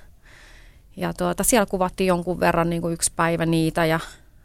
ja 0.97 1.13
tuota, 1.13 1.43
siellä 1.43 1.65
kuvattiin 1.65 2.07
jonkun 2.07 2.39
verran 2.39 2.69
niin 2.69 2.81
kuin 2.81 2.93
yksi 2.93 3.11
päivä 3.15 3.45
niitä 3.45 3.85
ja 3.85 3.99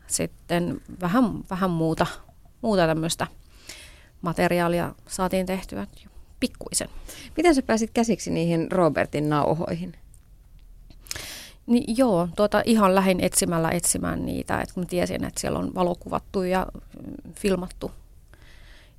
sitten 0.06 0.80
vähän, 1.00 1.24
vähän 1.50 1.70
muuta, 1.70 2.06
muuta 2.62 2.86
tämmöistä 2.86 3.26
materiaalia 4.22 4.94
saatiin 5.06 5.46
tehtyä 5.46 5.86
pikkuisen. 6.40 6.88
Miten 7.36 7.54
sä 7.54 7.62
pääsit 7.62 7.90
käsiksi 7.94 8.30
niihin 8.30 8.72
Robertin 8.72 9.28
nauhoihin? 9.28 9.92
Niin 11.66 11.96
joo, 11.96 12.28
tuota, 12.36 12.62
ihan 12.64 12.94
lähin 12.94 13.20
etsimällä 13.20 13.70
etsimään 13.70 14.26
niitä, 14.26 14.60
että 14.60 14.74
kun 14.74 14.86
tiesin, 14.86 15.24
että 15.24 15.40
siellä 15.40 15.58
on 15.58 15.74
valokuvattu 15.74 16.42
ja 16.42 16.66
filmattu. 17.34 17.90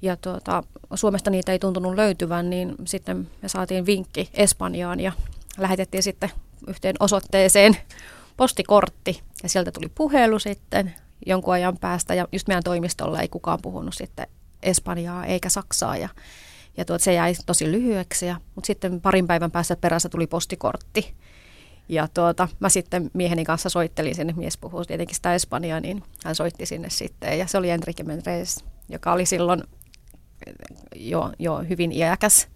Ja 0.02 0.18
tuota, 0.18 0.64
Suomesta 0.94 1.30
niitä 1.30 1.52
ei 1.52 1.60
tuntunut 1.60 1.96
löytyvän, 1.96 2.50
niin 2.50 2.76
sitten 2.86 3.28
me 3.42 3.50
saatiin 3.50 3.86
vinkki 3.86 4.30
Espanjaan 4.34 5.00
ja 5.00 5.12
lähetettiin 5.58 6.04
sitten 6.04 6.30
yhteen 6.68 6.96
osoitteeseen 7.00 7.78
postikortti. 8.38 9.22
Ja 9.44 9.50
sieltä 9.50 9.72
tuli 9.72 9.92
puhelu 9.96 10.40
sitten 10.40 10.94
jonkun 11.26 11.54
ajan 11.54 11.78
päästä 11.78 12.14
ja 12.14 12.28
just 12.32 12.48
meidän 12.48 12.64
toimistolla 12.64 13.22
ei 13.22 13.28
kukaan 13.28 13.60
puhunut 13.62 13.94
sitten 13.94 14.28
Espanjaa 14.64 15.26
eikä 15.26 15.50
Saksaa 15.50 15.98
ja, 15.98 16.10
ja 16.78 16.86
tuot, 16.86 17.02
se 17.02 17.14
jäi 17.14 17.34
tosi 17.46 17.72
lyhyeksi, 17.72 18.26
ja, 18.26 18.36
mutta 18.56 18.68
sitten 18.68 19.02
parin 19.02 19.28
päivän 19.28 19.52
päästä 19.52 19.76
perässä 19.76 20.10
tuli 20.10 20.28
postikortti. 20.28 21.14
Ja 21.90 22.08
tuota, 22.14 22.48
mä 22.60 22.70
sitten 22.70 23.12
mieheni 23.14 23.46
kanssa 23.46 23.70
soittelin 23.70 24.16
sinne, 24.16 24.34
mies 24.38 24.58
puhuu 24.58 24.86
tietenkin 24.86 25.16
sitä 25.16 25.36
Espanjaa, 25.36 25.80
niin 25.80 26.04
hän 26.26 26.36
soitti 26.36 26.66
sinne 26.66 26.90
sitten 26.90 27.40
ja 27.40 27.48
se 27.48 27.58
oli 27.58 27.70
Enrique 27.70 28.06
Mendres, 28.06 28.66
joka 28.90 29.12
oli 29.12 29.26
silloin 29.26 29.64
jo, 30.96 31.32
jo 31.40 31.60
hyvin 31.60 31.92
iäkäs 31.92 32.48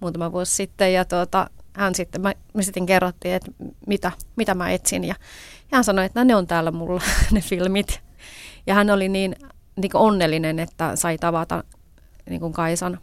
muutama 0.00 0.32
vuosi 0.32 0.54
sitten. 0.54 0.92
Ja 0.92 1.04
tuota, 1.04 1.50
hän 1.72 1.94
sitten, 1.94 2.20
mä, 2.20 2.34
me 2.54 2.62
sitten 2.62 2.86
kerrottiin, 2.86 3.34
että 3.34 3.50
mitä, 3.86 4.12
mitä 4.36 4.54
mä 4.54 4.70
etsin. 4.70 5.04
Ja, 5.04 5.14
ja 5.58 5.76
hän 5.76 5.84
sanoi, 5.84 6.04
että 6.04 6.24
ne 6.24 6.34
on 6.34 6.46
täällä 6.46 6.70
mulla 6.70 7.02
ne 7.32 7.40
filmit. 7.40 8.00
Ja 8.66 8.74
hän 8.74 8.90
oli 8.90 9.08
niin, 9.08 9.36
niin 9.76 9.90
onnellinen, 9.94 10.58
että 10.58 10.96
sai 10.96 11.18
tavata 11.18 11.64
niin 12.30 12.40
kuin 12.40 12.52
Kaisan 12.52 12.98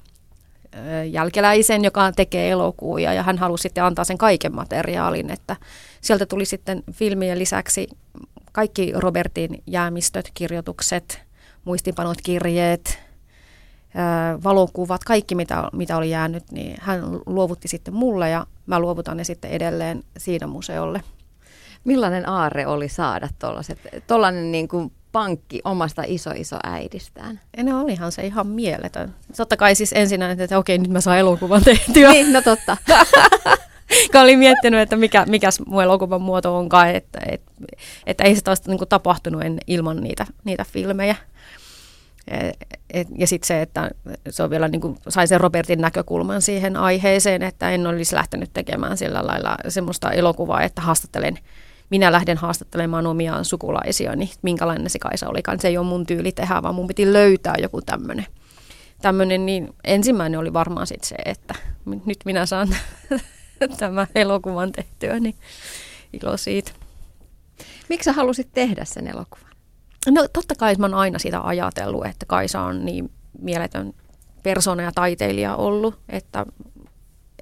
jälkeläisen, 1.11 1.83
joka 1.83 2.11
tekee 2.11 2.49
elokuvia. 2.49 3.13
Ja 3.13 3.23
hän 3.23 3.37
halusi 3.37 3.61
sitten 3.61 3.83
antaa 3.83 4.05
sen 4.05 4.17
kaiken 4.17 4.55
materiaalin, 4.55 5.29
että 5.29 5.55
sieltä 6.01 6.25
tuli 6.25 6.45
sitten 6.45 6.83
filmien 6.91 7.39
lisäksi 7.39 7.87
kaikki 8.51 8.91
Robertin 8.95 9.63
jäämistöt, 9.67 10.31
kirjoitukset, 10.33 11.21
muistinpanot, 11.65 12.17
kirjeet, 12.23 12.99
valokuvat, 14.43 15.03
kaikki 15.03 15.35
mitä, 15.35 15.69
mitä 15.73 15.97
oli 15.97 16.09
jäänyt, 16.09 16.51
niin 16.51 16.77
hän 16.79 17.01
luovutti 17.25 17.67
sitten 17.67 17.93
mulle 17.93 18.29
ja 18.29 18.47
mä 18.65 18.79
luovutan 18.79 19.17
ne 19.17 19.23
sitten 19.23 19.51
edelleen 19.51 20.03
siinä 20.17 20.47
museolle. 20.47 21.03
Millainen 21.83 22.29
aarre 22.29 22.67
oli 22.67 22.89
saada 22.89 23.29
tuollainen 24.07 24.51
niin 24.51 24.67
kuin 24.67 24.91
pankki 25.11 25.61
omasta 25.63 26.03
iso 26.07 26.31
iso 26.31 26.57
äidistään? 26.63 27.39
No 27.63 27.81
olihan 27.81 28.11
se 28.11 28.25
ihan 28.25 28.47
mieletön. 28.47 29.15
Totta 29.37 29.57
kai 29.57 29.75
siis 29.75 29.93
ensin 29.93 30.21
että 30.21 30.57
okei 30.57 30.77
nyt 30.77 30.91
mä 30.91 31.01
saan 31.01 31.17
elokuvan 31.17 31.63
tehtyä. 31.63 32.11
niin, 32.11 32.33
no 32.33 32.41
totta. 32.41 32.77
Kun 34.11 34.21
olin 34.21 34.39
miettinyt, 34.39 34.79
että 34.79 34.95
mikä, 34.95 35.25
mikä 35.25 35.49
mun 35.67 35.83
elokuvan 35.83 36.21
muoto 36.21 36.57
onkaan, 36.57 36.89
että, 36.89 37.19
että, 37.29 37.51
että 38.05 38.23
ei 38.23 38.35
se 38.35 38.41
taas 38.41 38.61
niin 38.67 38.79
tapahtunut 38.89 39.41
en, 39.41 39.57
ilman 39.67 39.97
niitä, 39.97 40.25
niitä 40.43 40.65
filmejä. 40.71 41.15
Et, 42.93 43.07
ja 43.17 43.27
sitten 43.27 43.47
se, 43.47 43.61
että 43.61 43.91
se 44.29 44.43
on 44.43 44.49
vielä 44.49 44.67
niin 44.67 44.81
kuin, 44.81 44.97
sai 45.09 45.27
sen 45.27 45.41
Robertin 45.41 45.81
näkökulman 45.81 46.41
siihen 46.41 46.77
aiheeseen, 46.77 47.41
että 47.41 47.71
en 47.71 47.87
olisi 47.87 48.15
lähtenyt 48.15 48.49
tekemään 48.53 48.97
sillä 48.97 49.27
lailla 49.27 49.57
semmoista 49.67 50.11
elokuvaa, 50.11 50.61
että 50.61 50.81
haastattelen, 50.81 51.39
minä 51.89 52.11
lähden 52.11 52.37
haastattelemaan 52.37 53.07
omia 53.07 53.43
sukulaisia, 53.43 54.15
niin 54.15 54.29
minkälainen 54.41 54.89
se 54.89 54.99
Kaisa 54.99 55.29
olikaan. 55.29 55.59
Se 55.59 55.67
ei 55.67 55.77
ole 55.77 55.87
mun 55.87 56.05
tyyli 56.05 56.31
tehdä, 56.31 56.61
vaan 56.63 56.75
mun 56.75 56.87
piti 56.87 57.13
löytää 57.13 57.55
joku 57.61 57.81
tämmöinen. 57.81 58.25
Tämmöinen, 59.01 59.45
niin 59.45 59.73
ensimmäinen 59.83 60.39
oli 60.39 60.53
varmaan 60.53 60.87
sitten 60.87 61.09
se, 61.09 61.15
että 61.25 61.55
nyt 62.05 62.19
minä 62.25 62.45
saan 62.45 62.75
tämän 63.77 64.07
elokuvan 64.15 64.71
tehtyä, 64.71 65.19
niin 65.19 65.35
ilo 66.13 66.37
siitä. 66.37 66.71
Miksi 67.89 68.05
sä 68.05 68.13
halusit 68.13 68.47
tehdä 68.53 68.85
sen 68.85 69.07
elokuvan? 69.07 69.52
No 70.11 70.27
totta 70.33 70.55
kai 70.55 70.75
mä 70.75 70.85
oon 70.85 70.93
aina 70.93 71.19
sitä 71.19 71.41
ajatellut, 71.41 72.05
että 72.05 72.25
Kaisa 72.25 72.61
on 72.61 72.85
niin 72.85 73.11
mieletön 73.39 73.93
persona 74.43 74.83
ja 74.83 74.91
taiteilija 74.95 75.55
ollut, 75.55 75.99
että, 76.09 76.45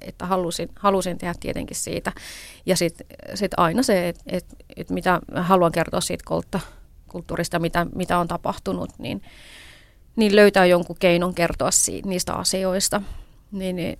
että 0.00 0.26
halusin, 0.26 0.68
halusin 0.76 1.18
tehdä 1.18 1.34
tietenkin 1.40 1.76
siitä. 1.76 2.12
Ja 2.66 2.76
sitten 2.76 3.06
sit 3.34 3.52
aina 3.56 3.82
se, 3.82 4.08
että 4.08 4.22
et, 4.26 4.46
et 4.76 4.90
mitä 4.90 5.20
haluan 5.36 5.72
kertoa 5.72 6.00
siitä 6.00 6.24
koltta 6.26 6.60
kulttuurista, 7.08 7.58
mitä, 7.58 7.86
mitä 7.94 8.18
on 8.18 8.28
tapahtunut, 8.28 8.90
niin, 8.98 9.22
niin 10.16 10.36
löytää 10.36 10.66
jonkun 10.66 10.96
keinon 10.98 11.34
kertoa 11.34 11.70
siitä, 11.70 12.08
niistä 12.08 12.34
asioista. 12.34 13.02
Niin, 13.52 13.76
niin 13.76 13.98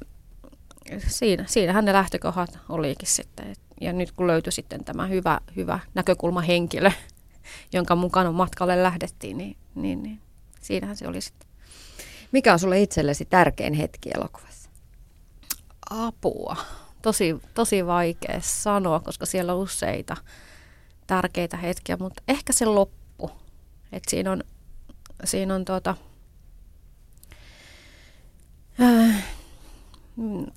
siinä, 0.98 1.44
siinähän 1.46 1.85
ne 1.85 1.92
lähtökohdat 1.92 2.59
olikin 2.68 3.09
sitten. 3.09 3.55
Ja 3.81 3.92
nyt 3.92 4.12
kun 4.12 4.27
löytyi 4.27 4.53
sitten 4.53 4.85
tämä 4.85 5.07
hyvä, 5.07 5.40
hyvä 5.57 5.79
näkökulmahenkilö, 5.94 6.90
jonka 7.73 7.97
mukana 7.97 8.33
matkalle 8.33 8.83
lähdettiin, 8.83 9.39
niin, 9.39 9.57
niin, 9.75 10.03
niin 10.03 10.21
siinähän 10.61 10.97
se 10.97 11.09
oli 11.09 11.21
sitten. 11.21 11.49
Mikä 12.33 12.53
on 12.53 12.59
sulle 12.59 12.83
itsellesi 12.83 13.25
tärkein 13.25 13.75
hetki 13.75 14.11
elokuvassa? 14.15 14.71
Apua. 15.91 16.57
Tosi, 17.03 17.37
tosi 17.55 17.87
vaikea 17.87 18.41
sanoa, 18.41 19.01
koska 19.01 19.27
siellä 19.27 19.55
on 19.55 19.61
useita 19.61 20.17
tärkeitä 21.07 21.57
hetkiä, 21.57 21.97
mutta 21.97 22.23
ehkä 22.29 22.53
se 22.53 22.65
loppu. 22.65 23.31
Et 23.93 24.03
siinä 24.09 24.33
on, 24.33 24.45
siinä 25.25 25.55
on 25.55 25.65
tuota, 25.65 25.97
äh, 28.81 29.25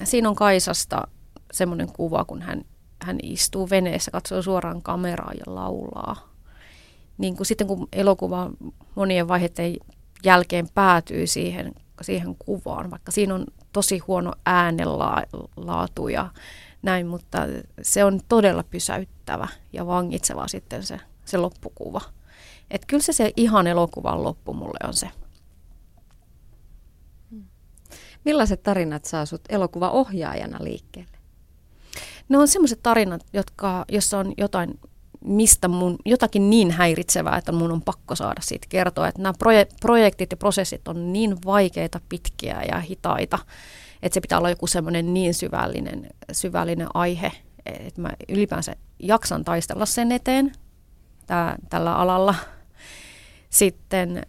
siinä 0.03 0.29
on 0.29 0.35
Kaisasta 0.35 1.07
semmoinen 1.51 1.91
kuva, 1.93 2.25
kun 2.25 2.41
hän, 2.41 2.65
hän 3.01 3.17
istuu 3.23 3.69
veneessä, 3.69 4.11
katsoo 4.11 4.41
suoraan 4.41 4.81
kameraa 4.81 5.31
ja 5.33 5.55
laulaa. 5.55 6.34
Niin 7.17 7.35
kuin 7.37 7.47
sitten 7.47 7.67
kun 7.67 7.87
elokuva 7.93 8.51
monien 8.95 9.27
vaiheiden 9.27 9.75
jälkeen 10.23 10.69
päätyy 10.73 11.27
siihen, 11.27 11.73
siihen 12.01 12.35
kuvaan, 12.35 12.91
vaikka 12.91 13.11
siinä 13.11 13.35
on 13.35 13.45
tosi 13.73 13.97
huono 13.97 14.33
äänenlaatu 14.45 16.07
ja 16.07 16.29
näin, 16.81 17.07
mutta 17.07 17.39
se 17.81 18.03
on 18.03 18.19
todella 18.29 18.63
pysäyttävä 18.63 19.47
ja 19.73 19.87
vangitseva 19.87 20.47
sitten 20.47 20.83
se, 20.83 20.99
se 21.25 21.37
loppukuva. 21.37 22.01
Että 22.71 22.87
kyllä 22.87 23.03
se 23.03 23.13
se 23.13 23.31
ihan 23.37 23.67
elokuvan 23.67 24.23
loppu 24.23 24.53
mulle 24.53 24.79
on 24.87 24.93
se. 24.93 25.09
Millaiset 28.25 28.63
tarinat 28.63 29.05
saa 29.05 29.25
sut 29.25 29.41
elokuvaohjaajana 29.49 30.57
liikkeelle? 30.61 31.17
Ne 32.29 32.37
on 32.37 32.47
sellaiset 32.47 32.79
tarinat, 32.83 33.25
jotka, 33.33 33.85
jossa 33.89 34.19
on 34.19 34.33
jotain 34.37 34.79
mistä 35.25 35.67
mun, 35.67 35.95
jotakin 36.05 36.49
niin 36.49 36.71
häiritsevää, 36.71 37.37
että 37.37 37.51
mun 37.51 37.71
on 37.71 37.81
pakko 37.81 38.15
saada 38.15 38.41
siitä 38.41 38.67
kertoa. 38.69 39.07
Että 39.07 39.21
nämä 39.21 39.33
proje, 39.39 39.67
projektit 39.81 40.31
ja 40.31 40.37
prosessit 40.37 40.87
on 40.87 41.13
niin 41.13 41.37
vaikeita, 41.45 42.01
pitkiä 42.09 42.63
ja 42.67 42.79
hitaita, 42.79 43.39
että 44.03 44.13
se 44.13 44.21
pitää 44.21 44.37
olla 44.37 44.49
joku 44.49 44.67
semmoinen 44.67 45.13
niin 45.13 45.33
syvällinen, 45.33 46.07
syvällinen 46.31 46.87
aihe, 46.93 47.31
että 47.65 48.01
mä 48.01 48.09
ylipäänsä 48.29 48.75
jaksan 48.99 49.45
taistella 49.45 49.85
sen 49.85 50.11
eteen 50.11 50.51
tää, 51.27 51.55
tällä 51.69 51.95
alalla. 51.95 52.35
Sitten, 53.49 54.25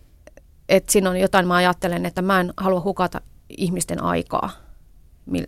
että 0.69 0.93
siinä 0.93 1.11
on 1.11 1.17
jotain, 1.17 1.47
mä 1.47 1.55
ajattelen, 1.55 2.07
että 2.07 2.23
mä 2.23 2.41
en 2.41 2.53
halua 2.57 2.81
hukata 2.81 3.21
ihmisten 3.49 4.03
aikaa 4.03 4.51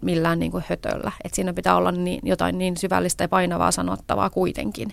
millään 0.03 0.39
niin 0.39 0.53
kuin 0.53 0.65
hötöllä. 0.69 1.13
Että 1.25 1.37
siinä 1.37 1.53
pitää 1.53 1.77
olla 1.77 1.93
niin, 1.93 2.21
jotain 2.23 2.59
niin 2.59 2.77
syvällistä 2.77 3.25
ja 3.25 3.29
painavaa 3.29 3.71
sanottavaa 3.71 4.31
kuitenkin. 4.31 4.93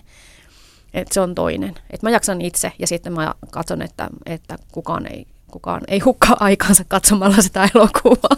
Et 0.96 1.12
se 1.12 1.20
on 1.20 1.34
toinen. 1.34 1.74
Et 1.90 2.02
mä 2.02 2.10
jaksan 2.10 2.40
itse 2.40 2.72
ja 2.78 2.86
sitten 2.86 3.12
mä 3.12 3.34
katson, 3.50 3.82
että, 3.82 4.08
että 4.26 4.58
kukaan, 4.72 5.06
ei, 5.12 5.26
kukaan 5.50 5.82
ei 5.88 5.98
hukkaa 5.98 6.36
aikansa 6.40 6.84
katsomalla 6.88 7.42
sitä 7.42 7.68
elokuvaa. 7.74 8.36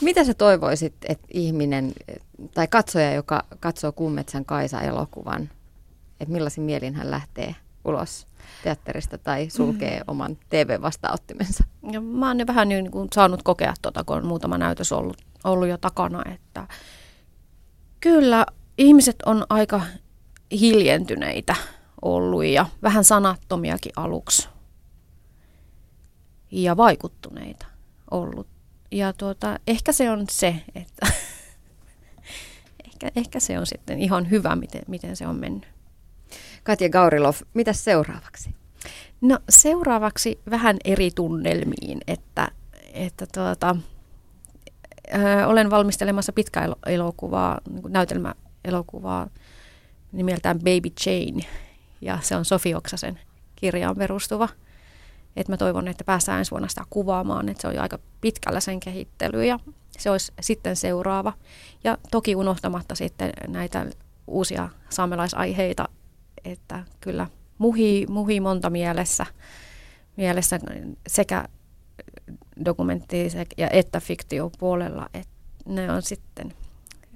Mitä 0.00 0.24
sä 0.24 0.34
toivoisit, 0.34 0.94
että 1.08 1.26
ihminen 1.30 1.92
tai 2.54 2.68
katsoja, 2.68 3.14
joka 3.14 3.44
katsoo 3.60 3.92
Kummetsän 3.92 4.44
Kaisa-elokuvan, 4.44 5.50
että 6.20 6.32
millaisin 6.32 6.64
mielin 6.64 6.94
hän 6.94 7.10
lähtee 7.10 7.54
ulos 7.84 8.26
teatterista 8.62 9.18
tai 9.18 9.50
sulkee 9.50 9.98
mm. 9.98 10.04
oman 10.06 10.38
TV-vastaanottimensa? 10.48 11.64
Ja 11.92 12.00
mä 12.00 12.28
oon 12.28 12.46
vähän 12.46 12.68
niin 12.68 12.90
kuin 12.90 13.08
saanut 13.14 13.42
kokea 13.42 13.74
tuota, 13.82 14.04
kun 14.04 14.16
on 14.16 14.26
muutama 14.26 14.58
näytös 14.58 14.92
ollut, 14.92 15.16
ollut 15.44 15.68
jo 15.68 15.78
takana, 15.78 16.22
että 16.34 16.66
kyllä 18.00 18.46
ihmiset 18.78 19.16
on 19.26 19.46
aika 19.48 19.80
hiljentyneitä 20.60 21.54
ollut 22.02 22.44
ja 22.44 22.66
vähän 22.82 23.04
sanattomiakin 23.04 23.92
aluksi 23.96 24.48
ja 26.50 26.76
vaikuttuneita 26.76 27.66
ollut. 28.10 28.46
Ja 28.90 29.12
tuota, 29.12 29.58
ehkä 29.66 29.92
se 29.92 30.10
on 30.10 30.26
se, 30.30 30.54
että 30.74 31.06
ehkä, 32.86 33.10
ehkä 33.16 33.40
se 33.40 33.58
on 33.58 33.66
sitten 33.66 33.98
ihan 33.98 34.30
hyvä, 34.30 34.56
miten, 34.56 34.82
miten 34.88 35.16
se 35.16 35.26
on 35.26 35.36
mennyt. 35.36 35.68
Katja 36.64 36.88
Gaurilov, 36.88 37.34
mitä 37.54 37.72
seuraavaksi? 37.72 38.54
No 39.20 39.38
seuraavaksi 39.48 40.40
vähän 40.50 40.76
eri 40.84 41.10
tunnelmiin, 41.10 42.00
että, 42.06 42.48
että 42.92 43.26
tuota, 43.34 43.76
ö, 45.14 45.46
olen 45.46 45.70
valmistelemassa 45.70 46.32
pitkä 46.32 46.68
elokuvaa, 46.86 47.60
niin 47.70 47.82
näytelmäelokuvaa 47.88 49.28
nimeltään 50.12 50.58
Baby 50.58 50.88
Jane, 51.06 51.46
ja 52.00 52.18
se 52.22 52.36
on 52.36 52.44
Sofi 52.44 52.74
Oksasen 52.74 53.20
kirjaan 53.56 53.96
perustuva. 53.96 54.48
Et 55.36 55.48
mä 55.48 55.56
toivon, 55.56 55.88
että 55.88 56.04
päästään 56.04 56.38
ensi 56.38 56.50
vuonna 56.50 56.68
sitä 56.68 56.84
kuvaamaan, 56.90 57.48
että 57.48 57.60
se 57.60 57.68
on 57.68 57.74
jo 57.74 57.82
aika 57.82 57.98
pitkällä 58.20 58.60
sen 58.60 58.80
kehittely 58.80 59.44
ja 59.44 59.58
se 59.98 60.10
olisi 60.10 60.32
sitten 60.40 60.76
seuraava. 60.76 61.32
Ja 61.84 61.98
toki 62.10 62.36
unohtamatta 62.36 62.94
sitten 62.94 63.32
näitä 63.48 63.86
uusia 64.26 64.68
saamelaisaiheita, 64.88 65.88
että 66.44 66.84
kyllä 67.00 67.26
muhii, 67.58 68.06
muhii 68.06 68.40
monta 68.40 68.70
mielessä, 68.70 69.26
mielessä 70.16 70.60
sekä 71.06 71.44
dokumentti 72.64 73.28
ja 73.56 73.68
että 73.70 74.00
fiktiopuolella, 74.00 75.08
että 75.14 75.32
ne 75.66 75.92
on 75.92 76.02
sitten 76.02 76.54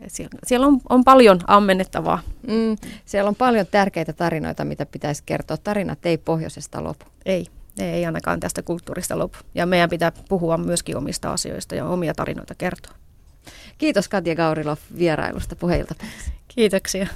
siellä, 0.07 0.39
siellä 0.47 0.67
on, 0.67 0.81
on 0.89 1.05
paljon 1.05 1.41
ammennettavaa. 1.47 2.23
Mm, 2.47 2.77
siellä 3.05 3.29
on 3.29 3.37
paljon 3.37 3.67
tärkeitä 3.71 4.13
tarinoita, 4.13 4.65
mitä 4.65 4.87
pitäisi 4.87 5.23
kertoa. 5.27 5.57
Tarinat 5.57 6.07
ei 6.07 6.19
pohjoisesta 6.19 6.85
lopu. 6.85 7.05
Ei, 7.27 7.47
ei 7.79 8.07
ainakaan 8.07 8.41
tästä 8.41 8.63
kulttuurista 8.63 9.19
lopu. 9.19 9.39
Ja 9.55 9.67
meidän 9.67 9.91
pitää 9.91 10.13
puhua 10.29 10.59
myöskin 10.59 10.97
omista 10.97 11.33
asioista 11.33 11.75
ja 11.75 11.87
omia 11.87 12.15
tarinoita 12.15 12.55
kertoa. 12.55 12.95
Kiitos 13.79 14.09
Katja 14.09 14.35
Gaurilov 14.35 14.79
vierailusta 14.99 15.57
puheilta. 15.57 15.95
Kiitoksia. 16.49 17.07